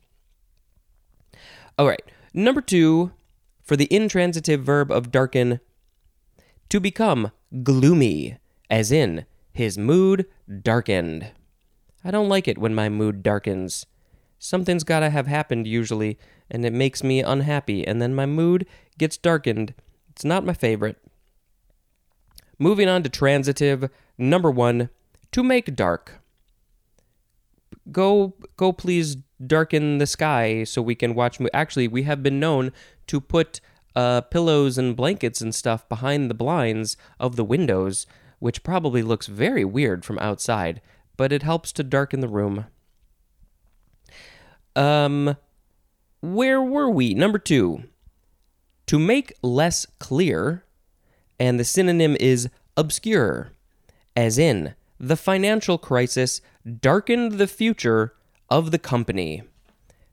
All 1.78 1.86
right. 1.86 2.02
Number 2.32 2.60
2 2.60 3.12
for 3.62 3.76
the 3.76 3.92
intransitive 3.94 4.62
verb 4.62 4.90
of 4.90 5.10
darken 5.10 5.60
to 6.68 6.80
become 6.80 7.32
gloomy 7.62 8.38
as 8.70 8.90
in 8.90 9.26
his 9.52 9.76
mood 9.76 10.26
darkened. 10.62 11.30
I 12.04 12.10
don't 12.10 12.28
like 12.28 12.48
it 12.48 12.58
when 12.58 12.74
my 12.74 12.88
mood 12.88 13.22
darkens. 13.22 13.86
Something's 14.38 14.84
got 14.84 15.00
to 15.00 15.10
have 15.10 15.26
happened 15.26 15.66
usually 15.66 16.18
and 16.50 16.64
it 16.64 16.72
makes 16.72 17.04
me 17.04 17.20
unhappy 17.20 17.86
and 17.86 18.00
then 18.00 18.14
my 18.14 18.26
mood 18.26 18.66
gets 18.98 19.16
darkened. 19.16 19.74
It's 20.10 20.24
not 20.24 20.44
my 20.44 20.54
favorite. 20.54 20.98
Moving 22.58 22.88
on 22.88 23.02
to 23.02 23.08
transitive, 23.08 23.88
number 24.18 24.50
one, 24.50 24.88
to 25.32 25.42
make 25.42 25.74
dark. 25.74 26.20
Go, 27.90 28.34
go, 28.56 28.72
please 28.72 29.16
darken 29.44 29.98
the 29.98 30.06
sky 30.06 30.64
so 30.64 30.80
we 30.80 30.94
can 30.94 31.14
watch. 31.14 31.40
Mo- 31.40 31.48
Actually, 31.52 31.88
we 31.88 32.04
have 32.04 32.22
been 32.22 32.38
known 32.38 32.72
to 33.08 33.20
put 33.20 33.60
uh, 33.94 34.22
pillows 34.22 34.78
and 34.78 34.96
blankets 34.96 35.40
and 35.40 35.54
stuff 35.54 35.88
behind 35.88 36.30
the 36.30 36.34
blinds 36.34 36.96
of 37.20 37.36
the 37.36 37.44
windows, 37.44 38.06
which 38.38 38.62
probably 38.62 39.02
looks 39.02 39.26
very 39.26 39.64
weird 39.64 40.04
from 40.04 40.18
outside, 40.18 40.80
but 41.16 41.32
it 41.32 41.42
helps 41.42 41.72
to 41.72 41.82
darken 41.82 42.20
the 42.20 42.28
room. 42.28 42.66
Um, 44.74 45.36
where 46.20 46.60
were 46.62 46.90
we? 46.90 47.14
Number 47.14 47.38
two. 47.38 47.84
To 48.86 48.98
make 48.98 49.32
less 49.42 49.86
clear, 49.98 50.64
and 51.38 51.58
the 51.58 51.64
synonym 51.64 52.16
is 52.18 52.48
obscure, 52.76 53.52
as 54.16 54.38
in, 54.38 54.74
the 54.98 55.16
financial 55.16 55.78
crisis 55.78 56.40
darkened 56.80 57.32
the 57.32 57.46
future 57.46 58.14
of 58.50 58.70
the 58.70 58.78
company, 58.78 59.42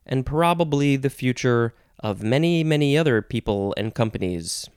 and 0.06 0.26
probably 0.26 0.96
the 0.96 1.10
future 1.10 1.74
of 2.00 2.22
many, 2.22 2.64
many 2.64 2.96
other 2.96 3.22
people 3.22 3.74
and 3.76 3.94
companies. 3.94 4.68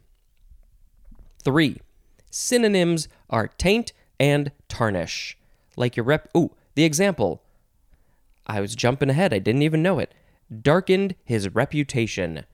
3. 1.44 1.78
Synonyms 2.30 3.08
are 3.30 3.48
taint 3.48 3.94
and 4.20 4.52
tarnish. 4.68 5.38
Like 5.76 5.98
your 5.98 6.06
rep. 6.06 6.30
Ooh, 6.36 6.52
the 6.76 6.84
example. 6.84 7.42
I 8.46 8.62
was 8.62 8.76
jumping 8.76 9.10
ahead, 9.10 9.34
I 9.34 9.40
didn't 9.40 9.62
even 9.64 9.82
know 9.82 10.00
it. 10.00 10.14
Darkened 10.62 11.16
his 11.24 11.54
reputation. 11.54 12.46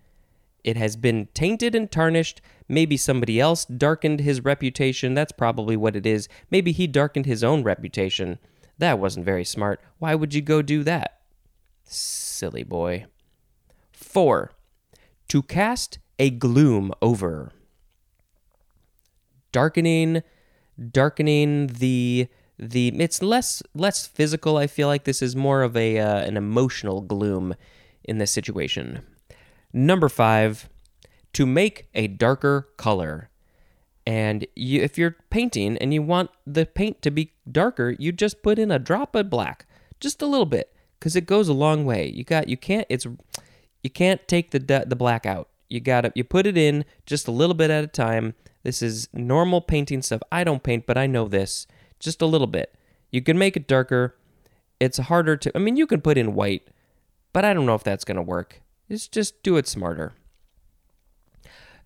It 0.63 0.77
has 0.77 0.95
been 0.95 1.27
tainted 1.33 1.73
and 1.73 1.89
tarnished. 1.89 2.41
Maybe 2.67 2.97
somebody 2.97 3.39
else 3.39 3.65
darkened 3.65 4.19
his 4.19 4.43
reputation. 4.43 5.13
That's 5.13 5.31
probably 5.31 5.75
what 5.75 5.95
it 5.95 6.05
is. 6.05 6.27
Maybe 6.51 6.71
he 6.71 6.85
darkened 6.85 7.25
his 7.25 7.43
own 7.43 7.63
reputation. 7.63 8.37
That 8.77 8.99
wasn't 8.99 9.25
very 9.25 9.45
smart. 9.45 9.81
Why 9.97 10.15
would 10.15 10.33
you 10.33 10.41
go 10.41 10.61
do 10.61 10.83
that? 10.83 11.21
Silly 11.83 12.63
boy. 12.63 13.05
4. 13.91 14.51
To 15.29 15.41
cast 15.41 15.99
a 16.17 16.29
gloom 16.29 16.91
over. 17.01 17.51
Darkening 19.51 20.21
darkening 20.91 21.67
the 21.67 22.27
the 22.57 22.87
it's 22.99 23.21
less 23.21 23.61
less 23.73 24.07
physical 24.07 24.57
i 24.57 24.67
feel 24.67 24.87
like. 24.87 25.03
This 25.03 25.21
is 25.21 25.35
more 25.35 25.61
of 25.61 25.75
a 25.75 25.99
uh, 25.99 26.19
an 26.19 26.37
emotional 26.37 27.01
gloom 27.01 27.55
in 28.03 28.17
this 28.17 28.31
situation. 28.31 29.01
Number 29.71 30.09
5 30.09 30.69
to 31.33 31.45
make 31.45 31.87
a 31.93 32.07
darker 32.07 32.69
color. 32.75 33.29
And 34.05 34.47
you, 34.55 34.81
if 34.81 34.97
you're 34.97 35.15
painting 35.29 35.77
and 35.77 35.93
you 35.93 36.01
want 36.01 36.31
the 36.47 36.65
paint 36.65 37.03
to 37.03 37.11
be 37.11 37.33
darker 37.49 37.95
you 37.99 38.11
just 38.11 38.41
put 38.41 38.57
in 38.57 38.71
a 38.71 38.79
drop 38.79 39.15
of 39.15 39.29
black 39.29 39.67
just 39.99 40.21
a 40.21 40.25
little 40.25 40.47
bit 40.47 40.73
because 40.99 41.15
it 41.15 41.25
goes 41.25 41.47
a 41.47 41.53
long 41.53 41.85
way. 41.85 42.09
You 42.09 42.23
got 42.23 42.49
you 42.49 42.57
can't 42.57 42.87
it's 42.89 43.05
you 43.83 43.89
can't 43.89 44.27
take 44.27 44.51
the 44.51 44.59
the 44.59 44.95
black 44.95 45.25
out 45.25 45.49
you 45.69 45.79
got 45.79 46.01
to 46.01 46.11
you 46.15 46.23
put 46.23 46.47
it 46.47 46.57
in 46.57 46.85
just 47.05 47.27
a 47.27 47.31
little 47.31 47.53
bit 47.55 47.69
at 47.69 47.83
a 47.83 47.87
time 47.87 48.33
this 48.63 48.81
is 48.81 49.07
normal 49.13 49.61
painting 49.61 50.01
stuff. 50.01 50.21
I 50.31 50.43
don't 50.43 50.63
paint, 50.63 50.85
but 50.85 50.97
I 50.97 51.07
know 51.07 51.27
this 51.27 51.67
just 51.99 52.21
a 52.21 52.25
little 52.25 52.47
bit. 52.47 52.75
You 53.11 53.21
can 53.21 53.37
make 53.37 53.57
it 53.57 53.67
darker. 53.67 54.15
It's 54.79 54.97
harder 54.97 55.35
to, 55.37 55.51
I 55.55 55.59
mean, 55.59 55.75
you 55.75 55.87
can 55.87 56.01
put 56.01 56.17
in 56.17 56.35
white, 56.35 56.67
but 57.33 57.43
I 57.43 57.53
don't 57.53 57.65
know 57.65 57.75
if 57.75 57.83
that's 57.83 58.05
going 58.05 58.17
to 58.17 58.21
work. 58.21 58.61
It's 58.87 59.07
just 59.07 59.43
do 59.43 59.57
it 59.57 59.67
smarter. 59.67 60.13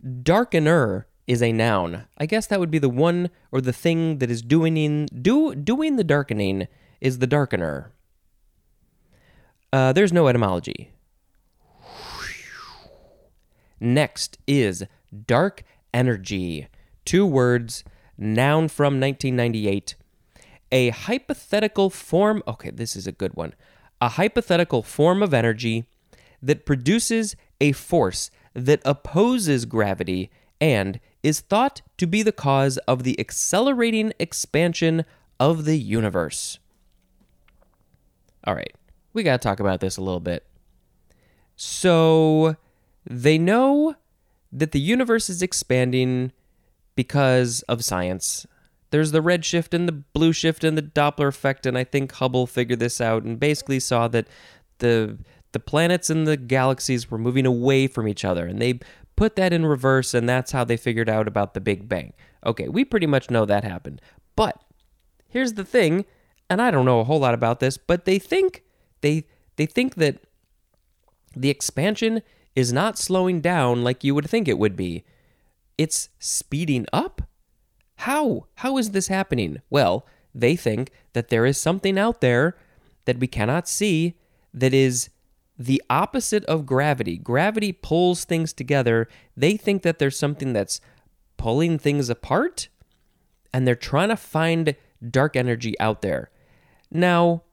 Darkener 0.03 1.05
is 1.25 1.41
a 1.41 1.51
noun. 1.51 2.05
I 2.17 2.25
guess 2.25 2.47
that 2.47 2.59
would 2.59 2.71
be 2.71 2.79
the 2.79 2.89
one 2.89 3.29
or 3.51 3.61
the 3.61 3.73
thing 3.73 4.19
that 4.19 4.29
is 4.29 4.41
doing 4.41 4.77
in, 4.77 5.07
do 5.21 5.55
doing 5.55 5.95
the 5.95 6.03
darkening 6.03 6.67
is 6.99 7.19
the 7.19 7.27
darkener. 7.27 7.91
Uh, 9.71 9.93
there's 9.93 10.13
no 10.13 10.27
etymology. 10.27 10.91
Next 13.83 14.37
is 14.47 14.85
dark 15.27 15.65
energy. 15.93 16.69
Two 17.03 17.25
words, 17.25 17.83
noun 18.17 18.69
from 18.69 18.97
1998. 18.97 19.95
A 20.71 20.89
hypothetical 20.91 21.89
form, 21.89 22.41
okay, 22.47 22.69
this 22.69 22.95
is 22.95 23.07
a 23.07 23.11
good 23.11 23.33
one. 23.33 23.53
A 23.99 24.07
hypothetical 24.07 24.83
form 24.83 25.21
of 25.21 25.33
energy 25.33 25.83
that 26.41 26.65
produces 26.65 27.35
a 27.59 27.73
force 27.73 28.31
that 28.53 28.81
opposes 28.85 29.65
gravity 29.65 30.31
and 30.61 31.01
is 31.21 31.41
thought 31.41 31.81
to 31.97 32.07
be 32.07 32.23
the 32.23 32.31
cause 32.31 32.77
of 32.87 33.03
the 33.03 33.19
accelerating 33.19 34.13
expansion 34.17 35.03
of 35.41 35.65
the 35.65 35.77
universe. 35.77 36.57
All 38.45 38.55
right, 38.55 38.73
we 39.11 39.23
got 39.23 39.41
to 39.41 39.45
talk 39.45 39.59
about 39.59 39.81
this 39.81 39.97
a 39.97 40.01
little 40.01 40.21
bit. 40.21 40.45
So, 41.57 42.55
they 43.05 43.37
know 43.37 43.95
that 44.51 44.71
the 44.71 44.79
universe 44.79 45.29
is 45.29 45.41
expanding 45.41 46.31
because 46.95 47.61
of 47.63 47.83
science. 47.83 48.45
There's 48.91 49.11
the 49.11 49.21
red 49.21 49.43
shift 49.43 49.73
and 49.73 49.87
the 49.87 49.91
blue 49.91 50.33
shift 50.33 50.63
and 50.63 50.77
the 50.77 50.83
Doppler 50.83 51.27
effect, 51.27 51.65
and 51.65 51.77
I 51.77 51.83
think 51.83 52.11
Hubble 52.11 52.45
figured 52.45 52.79
this 52.79 53.01
out 53.01 53.23
and 53.23 53.39
basically 53.39 53.79
saw 53.79 54.07
that 54.09 54.27
the 54.77 55.17
the 55.51 55.59
planets 55.59 56.09
and 56.09 56.25
the 56.25 56.37
galaxies 56.37 57.11
were 57.11 57.17
moving 57.17 57.45
away 57.45 57.87
from 57.87 58.07
each 58.07 58.25
other, 58.25 58.45
and 58.45 58.61
they 58.61 58.79
put 59.15 59.35
that 59.35 59.53
in 59.53 59.65
reverse, 59.65 60.13
and 60.13 60.27
that's 60.27 60.51
how 60.51 60.63
they 60.63 60.77
figured 60.77 61.09
out 61.09 61.27
about 61.27 61.53
the 61.53 61.61
Big 61.61 61.87
Bang. 61.87 62.13
Okay, 62.45 62.67
we 62.67 62.83
pretty 62.85 63.07
much 63.07 63.29
know 63.29 63.45
that 63.45 63.63
happened. 63.63 64.01
But 64.35 64.61
here's 65.27 65.53
the 65.53 65.65
thing, 65.65 66.05
and 66.49 66.61
I 66.61 66.71
don't 66.71 66.85
know 66.85 66.99
a 66.99 67.03
whole 67.03 67.19
lot 67.19 67.33
about 67.33 67.59
this, 67.59 67.77
but 67.77 68.05
they 68.05 68.19
think 68.19 68.63
they 69.01 69.25
they 69.55 69.65
think 69.65 69.95
that 69.95 70.23
the 71.35 71.49
expansion 71.49 72.21
is 72.55 72.73
not 72.73 72.97
slowing 72.97 73.41
down 73.41 73.83
like 73.83 74.03
you 74.03 74.13
would 74.15 74.29
think 74.29 74.47
it 74.47 74.59
would 74.59 74.75
be. 74.75 75.03
It's 75.77 76.09
speeding 76.19 76.85
up? 76.93 77.21
How? 77.97 78.47
How 78.55 78.77
is 78.77 78.91
this 78.91 79.07
happening? 79.07 79.61
Well, 79.69 80.05
they 80.35 80.55
think 80.55 80.91
that 81.13 81.29
there 81.29 81.45
is 81.45 81.57
something 81.59 81.97
out 81.97 82.21
there 82.21 82.55
that 83.05 83.19
we 83.19 83.27
cannot 83.27 83.67
see 83.67 84.15
that 84.53 84.73
is 84.73 85.09
the 85.57 85.81
opposite 85.89 86.43
of 86.45 86.65
gravity. 86.65 87.17
Gravity 87.17 87.71
pulls 87.71 88.25
things 88.25 88.53
together. 88.53 89.07
They 89.37 89.57
think 89.57 89.83
that 89.83 89.99
there's 89.99 90.17
something 90.17 90.53
that's 90.53 90.81
pulling 91.37 91.77
things 91.77 92.09
apart, 92.09 92.69
and 93.53 93.67
they're 93.67 93.75
trying 93.75 94.09
to 94.09 94.17
find 94.17 94.75
dark 95.07 95.35
energy 95.35 95.79
out 95.79 96.01
there. 96.01 96.29
Now, 96.89 97.43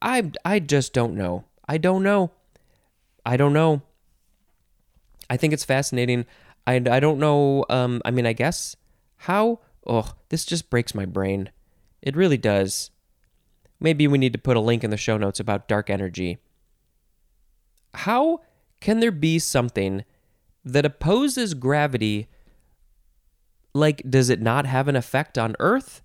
I 0.00 0.30
I 0.44 0.60
just 0.60 0.92
don't 0.92 1.14
know. 1.14 1.44
I 1.68 1.78
don't 1.78 2.02
know. 2.02 2.32
I 3.28 3.36
don't 3.36 3.52
know. 3.52 3.82
I 5.28 5.36
think 5.36 5.52
it's 5.52 5.64
fascinating. 5.64 6.24
I, 6.66 6.76
I 6.76 6.98
don't 6.98 7.18
know. 7.18 7.66
Um, 7.68 8.00
I 8.02 8.10
mean, 8.10 8.24
I 8.24 8.32
guess 8.32 8.74
how. 9.18 9.60
Oh, 9.86 10.14
this 10.30 10.46
just 10.46 10.70
breaks 10.70 10.94
my 10.94 11.04
brain. 11.04 11.50
It 12.00 12.16
really 12.16 12.38
does. 12.38 12.90
Maybe 13.80 14.08
we 14.08 14.16
need 14.16 14.32
to 14.32 14.38
put 14.38 14.56
a 14.56 14.60
link 14.60 14.82
in 14.82 14.88
the 14.88 14.96
show 14.96 15.18
notes 15.18 15.40
about 15.40 15.68
dark 15.68 15.90
energy. 15.90 16.38
How 17.92 18.40
can 18.80 19.00
there 19.00 19.10
be 19.12 19.38
something 19.38 20.06
that 20.64 20.86
opposes 20.86 21.52
gravity? 21.52 22.28
Like, 23.74 24.02
does 24.08 24.30
it 24.30 24.40
not 24.40 24.64
have 24.64 24.88
an 24.88 24.96
effect 24.96 25.36
on 25.36 25.54
Earth? 25.60 26.00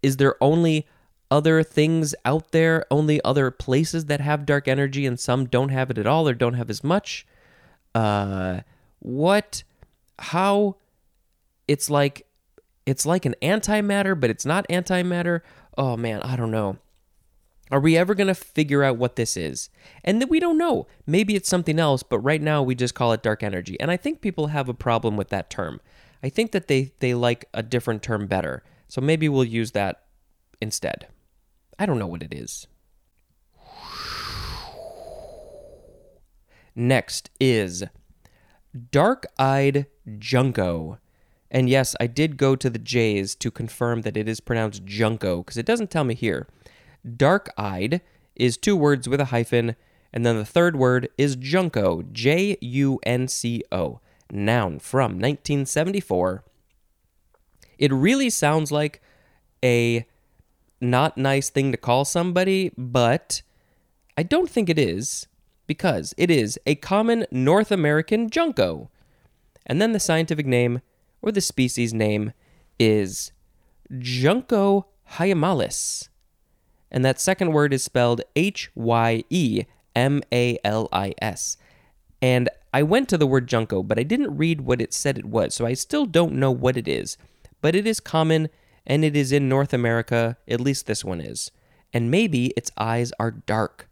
Is 0.00 0.18
there 0.18 0.36
only 0.40 0.86
other 1.30 1.62
things 1.62 2.14
out 2.24 2.52
there, 2.52 2.84
only 2.90 3.22
other 3.22 3.50
places 3.50 4.06
that 4.06 4.20
have 4.20 4.46
dark 4.46 4.68
energy, 4.68 5.06
and 5.06 5.18
some 5.18 5.46
don't 5.46 5.70
have 5.70 5.90
it 5.90 5.98
at 5.98 6.06
all 6.06 6.28
or 6.28 6.34
don't 6.34 6.54
have 6.54 6.70
as 6.70 6.84
much. 6.84 7.26
Uh, 7.94 8.60
what, 9.00 9.62
how, 10.18 10.76
it's 11.66 11.90
like, 11.90 12.26
it's 12.84 13.06
like 13.06 13.24
an 13.24 13.34
antimatter, 13.42 14.18
but 14.18 14.30
it's 14.30 14.46
not 14.46 14.66
antimatter. 14.68 15.40
Oh 15.76 15.96
man, 15.96 16.22
I 16.22 16.36
don't 16.36 16.50
know. 16.50 16.78
Are 17.70 17.80
we 17.80 17.96
ever 17.96 18.14
going 18.14 18.28
to 18.28 18.34
figure 18.34 18.84
out 18.84 18.96
what 18.96 19.16
this 19.16 19.36
is? 19.36 19.70
And 20.04 20.22
then 20.22 20.28
we 20.28 20.38
don't 20.38 20.56
know. 20.56 20.86
Maybe 21.04 21.34
it's 21.34 21.48
something 21.48 21.80
else, 21.80 22.04
but 22.04 22.20
right 22.20 22.40
now 22.40 22.62
we 22.62 22.76
just 22.76 22.94
call 22.94 23.12
it 23.12 23.24
dark 23.24 23.42
energy. 23.42 23.76
And 23.80 23.90
I 23.90 23.96
think 23.96 24.20
people 24.20 24.48
have 24.48 24.68
a 24.68 24.74
problem 24.74 25.16
with 25.16 25.30
that 25.30 25.50
term. 25.50 25.80
I 26.22 26.28
think 26.28 26.52
that 26.52 26.68
they, 26.68 26.92
they 27.00 27.12
like 27.12 27.46
a 27.52 27.64
different 27.64 28.04
term 28.04 28.28
better. 28.28 28.62
So 28.86 29.00
maybe 29.00 29.28
we'll 29.28 29.44
use 29.44 29.72
that 29.72 30.04
instead. 30.60 31.08
I 31.78 31.86
don't 31.86 31.98
know 31.98 32.06
what 32.06 32.22
it 32.22 32.32
is. 32.32 32.66
Next 36.74 37.30
is 37.40 37.84
Dark 38.90 39.26
Eyed 39.38 39.86
Junco. 40.18 40.98
And 41.50 41.70
yes, 41.70 41.96
I 42.00 42.06
did 42.06 42.36
go 42.36 42.56
to 42.56 42.68
the 42.68 42.78
J's 42.78 43.34
to 43.36 43.50
confirm 43.50 44.02
that 44.02 44.16
it 44.16 44.28
is 44.28 44.40
pronounced 44.40 44.84
Junco 44.84 45.38
because 45.38 45.56
it 45.56 45.64
doesn't 45.66 45.90
tell 45.90 46.04
me 46.04 46.14
here. 46.14 46.48
Dark 47.16 47.50
Eyed 47.56 48.02
is 48.34 48.56
two 48.56 48.76
words 48.76 49.08
with 49.08 49.20
a 49.20 49.26
hyphen, 49.26 49.76
and 50.12 50.26
then 50.26 50.36
the 50.36 50.44
third 50.44 50.76
word 50.76 51.08
is 51.16 51.36
Junco, 51.36 52.02
J 52.12 52.58
U 52.60 53.00
N 53.04 53.28
C 53.28 53.62
O, 53.72 54.00
noun 54.30 54.78
from 54.78 55.12
1974. 55.12 56.44
It 57.78 57.92
really 57.92 58.28
sounds 58.28 58.72
like 58.72 59.00
a 59.62 60.06
not 60.80 61.16
nice 61.16 61.50
thing 61.50 61.72
to 61.72 61.78
call 61.78 62.04
somebody, 62.04 62.72
but 62.76 63.42
I 64.16 64.22
don't 64.22 64.50
think 64.50 64.68
it 64.68 64.78
is 64.78 65.26
because 65.66 66.14
it 66.16 66.30
is 66.30 66.58
a 66.66 66.74
common 66.74 67.26
North 67.30 67.70
American 67.70 68.30
junco. 68.30 68.90
And 69.66 69.80
then 69.80 69.92
the 69.92 70.00
scientific 70.00 70.46
name 70.46 70.80
or 71.22 71.32
the 71.32 71.40
species 71.40 71.92
name 71.92 72.32
is 72.78 73.32
Junco 73.98 74.86
hyemalis. 75.12 76.08
And 76.90 77.04
that 77.04 77.20
second 77.20 77.52
word 77.52 77.72
is 77.72 77.82
spelled 77.82 78.22
H 78.36 78.70
Y 78.74 79.24
E 79.28 79.64
M 79.94 80.22
A 80.32 80.58
L 80.64 80.88
I 80.92 81.14
S. 81.20 81.56
And 82.22 82.48
I 82.72 82.82
went 82.82 83.08
to 83.08 83.18
the 83.18 83.26
word 83.26 83.48
junco, 83.48 83.82
but 83.82 83.98
I 83.98 84.02
didn't 84.02 84.36
read 84.36 84.60
what 84.60 84.80
it 84.80 84.92
said 84.92 85.18
it 85.18 85.24
was, 85.24 85.54
so 85.54 85.66
I 85.66 85.74
still 85.74 86.06
don't 86.06 86.34
know 86.34 86.50
what 86.50 86.76
it 86.76 86.86
is. 86.86 87.16
But 87.60 87.74
it 87.74 87.86
is 87.86 88.00
common 88.00 88.48
and 88.86 89.04
it 89.04 89.16
is 89.16 89.32
in 89.32 89.48
North 89.48 89.72
America, 89.72 90.36
at 90.48 90.60
least 90.60 90.86
this 90.86 91.04
one 91.04 91.20
is. 91.20 91.50
And 91.92 92.10
maybe 92.10 92.46
its 92.56 92.70
eyes 92.76 93.12
are 93.18 93.30
dark. 93.30 93.88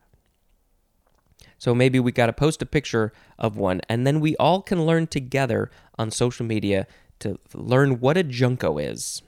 So 1.58 1.74
maybe 1.74 1.98
we 1.98 2.12
got 2.12 2.26
to 2.26 2.32
post 2.32 2.60
a 2.62 2.66
picture 2.66 3.12
of 3.38 3.56
one, 3.56 3.80
and 3.88 4.06
then 4.06 4.20
we 4.20 4.36
all 4.36 4.60
can 4.60 4.84
learn 4.84 5.06
together 5.06 5.70
on 5.98 6.10
social 6.10 6.44
media 6.44 6.86
to 7.20 7.38
learn 7.54 8.00
what 8.00 8.16
a 8.16 8.22
Junco 8.22 8.78
is. 8.78 9.22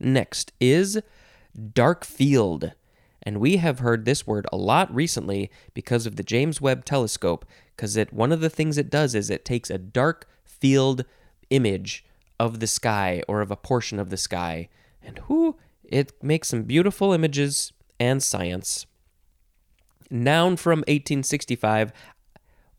Next 0.00 0.52
is 0.58 1.00
dark 1.74 2.04
field. 2.04 2.72
And 3.22 3.38
we 3.38 3.58
have 3.58 3.80
heard 3.80 4.04
this 4.04 4.26
word 4.26 4.46
a 4.52 4.56
lot 4.56 4.92
recently 4.94 5.50
because 5.74 6.06
of 6.06 6.16
the 6.16 6.22
James 6.22 6.60
Webb 6.60 6.84
telescope 6.84 7.44
because 7.76 7.96
it 7.96 8.12
one 8.12 8.32
of 8.32 8.40
the 8.40 8.50
things 8.50 8.78
it 8.78 8.90
does 8.90 9.14
is 9.14 9.30
it 9.30 9.44
takes 9.44 9.70
a 9.70 9.78
dark 9.78 10.28
field 10.44 11.04
image 11.50 12.04
of 12.38 12.60
the 12.60 12.66
sky 12.66 13.22
or 13.28 13.40
of 13.40 13.50
a 13.50 13.56
portion 13.56 13.98
of 13.98 14.10
the 14.10 14.16
sky. 14.16 14.68
And 15.02 15.18
whoo, 15.28 15.56
it 15.84 16.12
makes 16.22 16.48
some 16.48 16.62
beautiful 16.62 17.12
images 17.12 17.72
and 17.98 18.22
science. 18.22 18.86
Noun 20.10 20.56
from 20.56 20.80
1865. 20.80 21.92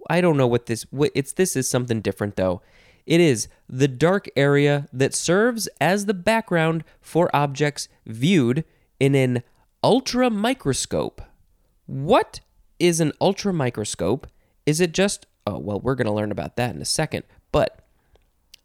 I 0.09 0.21
don't 0.21 0.37
know 0.37 0.47
what 0.47 0.65
this 0.65 0.83
what 0.89 1.11
it's 1.13 1.33
this 1.33 1.55
is 1.55 1.69
something 1.69 2.01
different 2.01 2.35
though. 2.35 2.61
It 3.05 3.19
is 3.19 3.47
the 3.67 3.87
dark 3.87 4.27
area 4.35 4.87
that 4.93 5.13
serves 5.13 5.67
as 5.79 6.05
the 6.05 6.13
background 6.13 6.83
for 6.99 7.29
objects 7.35 7.87
viewed 8.05 8.63
in 8.99 9.15
an 9.15 9.43
ultra 9.83 10.29
microscope. 10.29 11.21
What 11.85 12.39
is 12.79 12.99
an 12.99 13.11
ultra 13.19 13.53
microscope? 13.53 14.27
Is 14.65 14.79
it 14.79 14.93
just 14.93 15.25
oh 15.47 15.57
well 15.57 15.79
we're 15.79 15.95
going 15.95 16.07
to 16.07 16.13
learn 16.13 16.31
about 16.31 16.55
that 16.57 16.75
in 16.75 16.81
a 16.81 16.85
second. 16.85 17.23
But 17.51 17.79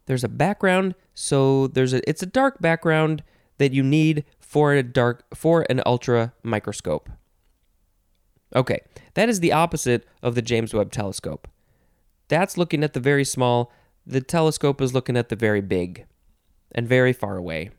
there's 0.06 0.24
a 0.24 0.28
background, 0.28 0.94
so 1.14 1.66
there's 1.66 1.92
a 1.92 2.08
it's 2.08 2.22
a 2.22 2.26
dark 2.26 2.60
background 2.60 3.22
that 3.58 3.72
you 3.72 3.82
need 3.82 4.24
for 4.38 4.74
a 4.74 4.82
dark 4.82 5.24
for 5.34 5.66
an 5.68 5.82
ultra 5.84 6.32
microscope. 6.42 7.10
Okay, 8.54 8.80
that 9.14 9.28
is 9.28 9.40
the 9.40 9.52
opposite 9.52 10.06
of 10.22 10.34
the 10.34 10.42
James 10.42 10.72
Webb 10.72 10.92
telescope. 10.92 11.48
That's 12.28 12.56
looking 12.56 12.84
at 12.84 12.92
the 12.92 13.00
very 13.00 13.24
small, 13.24 13.72
the 14.06 14.20
telescope 14.20 14.80
is 14.80 14.94
looking 14.94 15.16
at 15.16 15.28
the 15.28 15.36
very 15.36 15.60
big 15.60 16.06
and 16.72 16.88
very 16.88 17.12
far 17.12 17.36
away. 17.36 17.70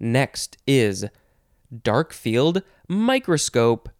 Next 0.00 0.56
is 0.66 1.04
dark 1.82 2.12
field 2.14 2.62
microscope. 2.88 3.90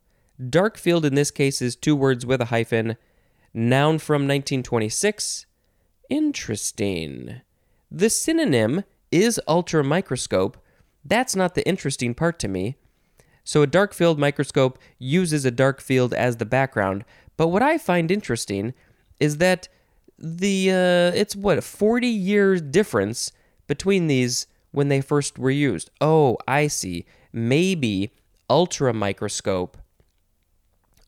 Dark 0.48 0.78
field 0.78 1.04
in 1.04 1.14
this 1.14 1.30
case 1.30 1.60
is 1.60 1.76
two 1.76 1.94
words 1.94 2.24
with 2.24 2.40
a 2.40 2.46
hyphen. 2.46 2.96
Noun 3.52 3.98
from 3.98 4.22
1926. 4.22 5.44
Interesting. 6.08 7.42
The 7.90 8.08
synonym 8.08 8.84
is 9.12 9.40
ultra 9.46 9.84
microscope. 9.84 10.56
That's 11.04 11.36
not 11.36 11.54
the 11.54 11.66
interesting 11.68 12.14
part 12.14 12.38
to 12.38 12.48
me. 12.48 12.76
So 13.44 13.62
a 13.62 13.66
dark 13.66 13.92
field 13.92 14.18
microscope 14.18 14.78
uses 14.98 15.44
a 15.44 15.50
dark 15.50 15.80
field 15.80 16.14
as 16.14 16.36
the 16.36 16.46
background. 16.46 17.04
But 17.36 17.48
what 17.48 17.62
I 17.62 17.78
find 17.78 18.10
interesting 18.10 18.74
is 19.18 19.38
that 19.38 19.68
the 20.18 20.70
uh, 20.70 21.16
it's 21.16 21.34
what 21.34 21.58
a 21.58 21.62
40 21.62 22.06
years 22.06 22.60
difference 22.60 23.32
between 23.66 24.06
these 24.06 24.46
when 24.72 24.88
they 24.88 25.00
first 25.00 25.38
were 25.38 25.50
used. 25.50 25.90
Oh, 26.00 26.37
I 26.46 26.66
see. 26.66 27.04
Maybe 27.33 28.12
ultra 28.48 28.92
microscope 28.92 29.76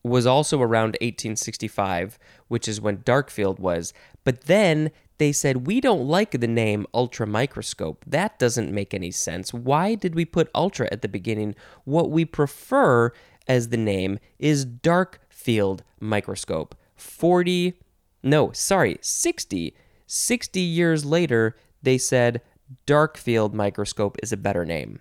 was 0.04 0.26
also 0.26 0.60
around 0.60 0.96
1865, 1.00 2.18
which 2.48 2.66
is 2.66 2.80
when 2.80 2.98
Darkfield 2.98 3.58
was. 3.58 3.92
But 4.24 4.42
then 4.42 4.90
they 5.18 5.32
said, 5.32 5.66
we 5.66 5.80
don't 5.80 6.06
like 6.06 6.32
the 6.32 6.48
name 6.48 6.86
ultra 6.92 7.26
microscope. 7.26 8.04
That 8.06 8.38
doesn't 8.38 8.72
make 8.72 8.92
any 8.92 9.12
sense. 9.12 9.54
Why 9.54 9.94
did 9.94 10.14
we 10.14 10.24
put 10.24 10.50
ultra 10.54 10.88
at 10.90 11.02
the 11.02 11.08
beginning? 11.08 11.54
What 11.84 12.10
we 12.10 12.24
prefer 12.24 13.12
as 13.46 13.68
the 13.68 13.76
name 13.76 14.18
is 14.38 14.64
dark 14.64 15.20
field 15.28 15.84
microscope. 16.00 16.74
40, 16.96 17.74
no, 18.22 18.52
sorry, 18.52 18.98
60. 19.00 19.74
60 20.06 20.60
years 20.60 21.04
later, 21.04 21.56
they 21.82 21.98
said 21.98 22.42
dark 22.86 23.16
field 23.16 23.54
microscope 23.54 24.16
is 24.22 24.32
a 24.32 24.36
better 24.36 24.64
name. 24.64 25.00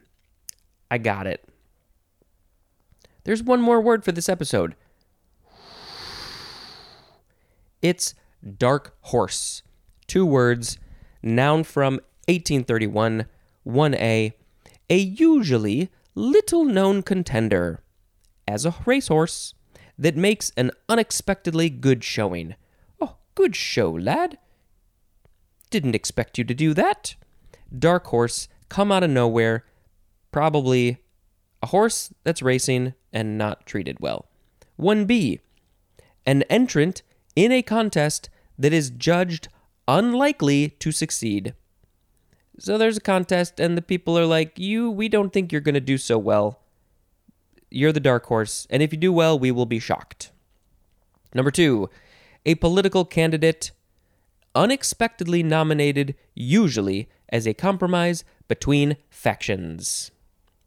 I 0.90 0.98
got 0.98 1.28
it. 1.28 1.48
There's 3.24 3.44
one 3.44 3.62
more 3.62 3.80
word 3.80 4.04
for 4.04 4.12
this 4.12 4.30
episode. 4.30 4.76
It's 7.82 8.14
dark 8.58 8.96
horse. 9.02 9.64
Two 10.08 10.26
words, 10.26 10.78
noun 11.24 11.64
from 11.64 11.96
1831, 12.28 13.26
1A, 13.66 14.34
a 14.90 14.98
usually 14.98 15.90
little 16.16 16.66
known 16.66 17.02
contender 17.02 17.82
as 18.48 18.66
a 18.66 18.76
racehorse 18.86 19.54
that 19.98 20.18
makes 20.18 20.52
an 20.58 20.72
unexpectedly 20.90 21.70
good 21.70 22.04
showing. 22.04 22.56
Oh, 23.00 23.16
good 23.36 23.56
show, 23.56 23.92
lad. 23.92 24.38
Didn't 25.70 25.96
expect 25.96 26.38
you 26.38 26.44
to 26.44 26.54
do 26.54 26.74
that. 26.74 27.16
Dark 27.78 28.08
horse, 28.08 28.48
come 28.70 28.92
out 28.92 29.04
of 29.04 29.10
nowhere, 29.10 29.66
probably 30.32 30.98
a 31.62 31.68
horse 31.68 32.14
that's 32.24 32.42
racing 32.42 32.94
and 33.14 33.38
not 33.38 33.66
treated 33.66 34.00
well. 34.00 34.28
1B, 34.80 35.40
an 36.26 36.44
entrant 36.44 37.04
in 37.36 37.52
a 37.52 37.62
contest 37.62 38.30
that 38.58 38.74
is 38.74 38.90
judged 38.90 39.48
unlikely 39.88 40.70
to 40.80 40.92
succeed. 40.92 41.54
So 42.60 42.78
there's 42.78 42.98
a 42.98 43.02
contest, 43.02 43.60
and 43.60 43.78
the 43.78 43.82
people 43.82 44.18
are 44.18 44.26
like, 44.26 44.58
You, 44.58 44.92
we 44.92 45.10
don't 45.10 45.34
think 45.34 45.52
you're 45.52 45.62
going 45.62 45.76
to 45.76 45.82
do 45.82 45.98
so 45.98 46.18
well. 46.18 46.60
You're 47.70 47.94
the 47.94 48.00
dark 48.00 48.26
horse, 48.26 48.68
and 48.70 48.84
if 48.84 48.92
you 48.92 49.00
do 49.00 49.14
well, 49.14 49.40
we 49.40 49.52
will 49.52 49.66
be 49.66 49.80
shocked. 49.80 50.32
Number 51.34 51.52
two, 51.52 51.90
a 52.46 52.56
political 52.56 53.06
candidate 53.06 53.72
unexpectedly 54.56 55.44
nominated, 55.44 56.16
usually 56.36 57.10
as 57.30 57.48
a 57.48 57.54
compromise 57.54 58.24
between 58.48 58.98
factions. 59.10 60.12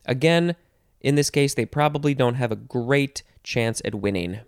Again, 0.07 0.57
in 1.01 1.14
this 1.14 1.31
case, 1.31 1.55
they 1.55 1.66
probably 1.66 2.14
don't 2.14 2.37
have 2.37 2.53
a 2.53 2.57
great 2.57 3.23
chance 3.42 3.83
at 3.85 3.94
winning 3.94 4.40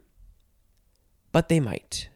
but 1.37 1.51
they 1.51 1.61
might. 1.61 2.09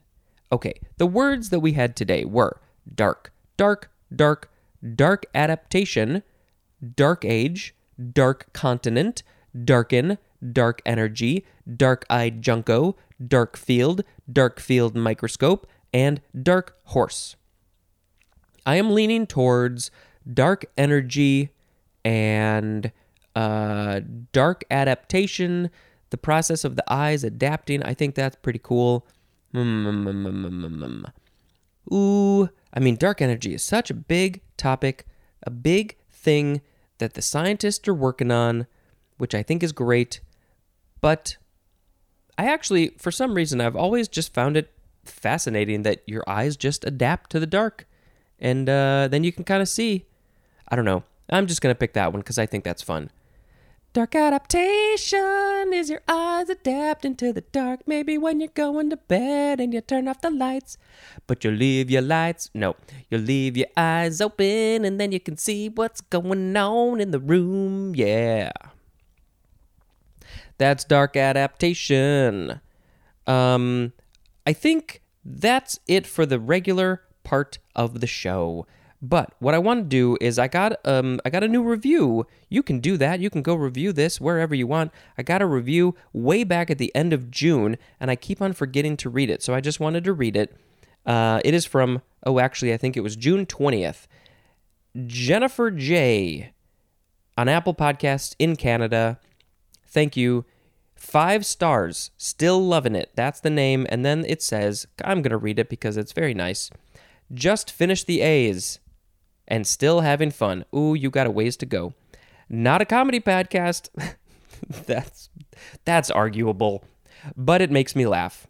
Okay, 0.51 0.81
the 0.97 1.05
words 1.05 1.51
that 1.51 1.61
we 1.61 1.75
had 1.75 1.95
today 1.95 2.25
were 2.25 2.59
dark, 2.95 3.31
dark, 3.59 3.91
dark, 4.17 4.51
dark 4.95 5.27
adaptation, 5.35 6.23
dark 6.97 7.23
age, 7.27 7.75
dark 8.15 8.51
continent, 8.55 9.23
darken, 9.63 10.17
dark 10.55 10.81
energy, 10.87 11.45
dark 11.77 12.07
eyed 12.09 12.41
junco, 12.41 12.97
dark 13.23 13.59
field, 13.59 14.05
dark 14.33 14.59
field 14.59 14.97
microscope, 14.97 15.67
and 15.93 16.21
dark 16.43 16.79
horse. 16.85 17.37
I 18.67 18.77
am 18.77 18.95
leaning 18.95 19.27
towards 19.27 19.91
dark 20.33 20.67
energy 20.77 21.51
and 22.05 22.93
uh, 23.35 24.01
dark 24.33 24.65
adaptation, 24.71 25.71
the 26.11 26.19
process 26.19 26.65
of 26.65 26.77
the 26.77 26.93
eyes 26.93 27.25
adapting, 27.25 27.83
I 27.83 27.95
think 27.95 28.15
that's 28.15 28.37
pretty 28.37 28.61
cool. 28.63 29.07
Mm, 29.55 30.05
mm, 30.05 31.05
mm, 31.05 31.13
Ooh, 31.93 32.49
I 32.73 32.81
mean, 32.81 32.97
dark 32.97 33.21
energy 33.21 33.55
is 33.55 33.63
such 33.63 33.91
a 33.91 33.95
big 33.95 34.43
topic, 34.57 35.07
a 35.43 35.51
big 35.51 35.97
thing 36.11 36.61
that 36.99 37.15
the 37.15 37.23
scientists 37.23 37.89
are 37.89 37.95
working 37.95 38.31
on, 38.31 38.67
which 39.19 39.35
I 39.35 39.43
think 39.43 39.63
is 39.63 39.73
great. 39.73 40.21
But 41.01 41.37
I 42.39 42.47
actually, 42.47 42.89
for 42.99 43.11
some 43.11 43.35
reason, 43.35 43.61
I've 43.61 43.77
always 43.77 44.07
just 44.07 44.33
found 44.33 44.57
it 44.57 44.73
fascinating 45.11 45.83
that 45.83 46.03
your 46.07 46.25
eyes 46.27 46.57
just 46.57 46.85
adapt 46.85 47.31
to 47.31 47.41
the 47.41 47.47
dark. 47.47 47.87
And 48.39 48.69
uh, 48.69 49.09
then 49.11 49.25
you 49.25 49.33
can 49.33 49.45
kind 49.45 49.63
of 49.63 49.69
see. 49.69 50.07
I 50.69 50.77
don't 50.77 50.85
know. 50.85 51.05
I'm 51.29 51.47
just 51.47 51.63
to 51.63 51.75
pick 51.75 51.93
that 51.95 52.13
one 52.13 52.21
because 52.21 52.39
I 52.39 52.47
think 52.47 52.65
that's 52.65 52.83
fun. 52.83 53.11
Dark 53.93 54.15
adaptation 54.15 55.73
is 55.73 55.91
your 55.91 56.03
eyes 56.07 56.49
adapting 56.49 57.17
to 57.17 57.33
the 57.33 57.41
dark. 57.41 57.81
Maybe 57.87 58.17
when 58.17 58.39
you're 58.39 58.49
going 58.49 58.89
to 58.91 58.97
bed 58.97 59.59
and 59.59 59.75
you 59.75 59.81
turn 59.81 60.07
off 60.07 60.21
the 60.21 60.31
lights, 60.31 60.79
but 61.27 61.43
you 61.43 61.51
leave 61.51 61.91
your 61.91 62.03
lights. 62.03 62.51
No, 62.55 62.77
you 63.11 63.19
leave 63.19 63.57
your 63.57 63.67
eyes 63.77 64.21
open 64.21 64.85
and 64.85 65.01
then 65.01 65.11
you 65.11 65.19
can 65.19 65.37
see 65.37 65.69
what's 65.69 66.01
going 66.01 66.57
on 66.57 67.01
in 67.01 67.11
the 67.11 67.19
room. 67.19 67.97
Yeah. 67.97 68.53
That's 70.59 70.85
dark 70.85 71.17
adaptation. 71.17 72.61
Um, 73.27 73.93
I 74.47 74.53
think 74.53 75.00
that's 75.25 75.79
it 75.87 76.07
for 76.07 76.27
the 76.27 76.39
regular 76.39 77.03
part 77.25 77.59
of 77.77 78.01
the 78.01 78.07
show. 78.07 78.67
But 79.03 79.33
what 79.39 79.55
I 79.55 79.59
want 79.59 79.85
to 79.85 79.89
do 79.89 80.19
is 80.21 80.39
I 80.39 80.49
got 80.49 80.77
um 80.87 81.21
I 81.25 81.31
got 81.31 81.43
a 81.43 81.49
new 81.49 81.63
review. 81.63 82.27
You 82.51 82.63
can 82.63 82.81
do 82.81 82.97
that. 82.99 83.21
You 83.21 83.31
can 83.31 83.41
go 83.43 83.55
review 83.55 83.93
this 83.93 84.21
wherever 84.21 84.55
you 84.55 84.67
want. 84.67 84.93
I 85.17 85.23
got 85.23 85.41
a 85.41 85.47
review 85.47 85.95
way 86.13 86.45
back 86.45 86.71
at 86.71 86.79
the 86.79 86.95
end 86.95 87.13
of 87.13 87.31
June, 87.31 87.79
and 87.99 88.11
I 88.11 88.17
keep 88.17 88.43
on 88.43 88.53
forgetting 88.53 88.97
to 88.99 89.09
read 89.09 89.31
it. 89.31 89.43
So 89.43 89.55
I 89.55 89.61
just 89.61 89.81
wanted 89.81 90.05
to 90.05 90.13
read 90.13 90.37
it. 90.37 90.55
Uh, 91.07 91.41
it 91.45 91.55
is 91.55 91.65
from 91.65 92.03
oh 92.27 92.39
actually 92.39 92.75
I 92.75 92.77
think 92.77 92.97
it 92.97 93.01
was 93.01 93.17
June 93.17 93.47
twentieth. 93.47 94.07
Jennifer 95.07 95.71
J. 95.71 96.53
on 97.39 97.49
Apple 97.49 97.75
Podcasts 97.75 98.35
in 98.39 98.57
Canada. 98.57 99.19
Thank 99.87 100.17
you. 100.17 100.45
Five 101.01 101.47
stars. 101.47 102.11
Still 102.19 102.63
loving 102.63 102.95
it. 102.95 103.11
That's 103.15 103.41
the 103.41 103.49
name. 103.49 103.87
And 103.89 104.05
then 104.05 104.23
it 104.29 104.43
says, 104.43 104.87
I'm 105.03 105.23
going 105.23 105.31
to 105.31 105.39
read 105.39 105.59
it 105.59 105.71
because 105.71 105.97
it's 105.97 106.13
very 106.13 106.35
nice. 106.35 106.71
Just 107.33 107.73
finished 107.73 108.07
the 108.07 108.21
A's 108.21 108.81
and 109.49 109.67
still 109.67 110.01
having 110.01 110.31
fun. 110.31 110.67
Ooh, 110.77 110.95
you 110.95 111.09
got 111.09 111.27
a 111.27 111.31
ways 111.31 111.57
to 111.57 111.67
go. 111.67 111.95
Not 112.51 112.83
a 112.83 112.85
comedy 112.85 113.19
podcast. 113.19 113.89
that's 114.87 115.31
that's 115.87 116.11
arguable, 116.11 116.85
but 117.35 117.63
it 117.63 117.71
makes 117.71 117.97
me 117.97 118.07
laugh. 118.07 118.47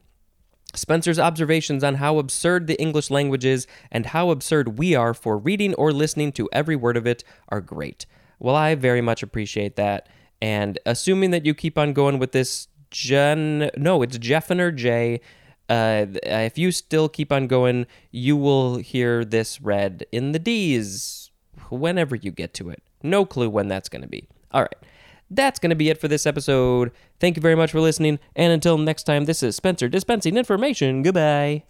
Spencer's 0.75 1.21
observations 1.21 1.85
on 1.85 1.95
how 1.95 2.19
absurd 2.19 2.67
the 2.67 2.81
English 2.83 3.11
language 3.11 3.45
is 3.45 3.69
and 3.93 4.07
how 4.07 4.31
absurd 4.31 4.77
we 4.77 4.97
are 4.97 5.15
for 5.15 5.39
reading 5.39 5.73
or 5.75 5.93
listening 5.93 6.33
to 6.33 6.49
every 6.53 6.75
word 6.75 6.97
of 6.97 7.07
it 7.07 7.23
are 7.49 7.61
great. 7.61 8.07
Well, 8.41 8.57
I 8.57 8.75
very 8.75 9.01
much 9.01 9.23
appreciate 9.23 9.77
that. 9.77 10.09
And 10.43 10.79
assuming 10.87 11.31
that 11.31 11.45
you 11.45 11.55
keep 11.55 11.77
on 11.77 11.93
going 11.93 12.19
with 12.19 12.33
this, 12.33 12.69
Jen, 12.91 13.71
no, 13.77 14.03
it's 14.03 14.19
Jeffiner 14.19 14.75
J. 14.75 15.21
Uh, 15.69 16.07
if 16.25 16.59
you 16.59 16.73
still 16.73 17.09
keep 17.09 17.31
on 17.31 17.47
going, 17.47 17.87
you 18.11 18.37
will 18.37 18.79
hear 18.79 19.25
this 19.25 19.61
read 19.61 20.05
in 20.11 20.33
the 20.33 20.39
D's 20.39 21.31
whenever 21.69 22.17
you 22.17 22.33
get 22.33 22.53
to 22.55 22.71
it. 22.71 22.83
No 23.03 23.25
clue 23.25 23.49
when 23.49 23.69
that's 23.69 23.89
going 23.89 24.03
to 24.03 24.09
be. 24.09 24.29
All 24.51 24.63
right. 24.63 24.75
That's 25.31 25.61
going 25.61 25.71
to 25.71 25.77
be 25.77 25.89
it 25.91 26.01
for 26.01 26.09
this 26.09 26.27
episode. 26.27 26.91
Thank 27.21 27.37
you 27.37 27.43
very 27.43 27.55
much 27.55 27.71
for 27.71 27.81
listening. 27.81 28.19
And 28.35 28.53
until 28.53 28.79
next 28.79 29.05
time, 29.05 29.27
this 29.27 29.45
is 29.45 29.55
Spencer 29.55 29.89
dispensing 29.89 30.37
information. 30.37 31.03
Goodbye. 31.03 31.63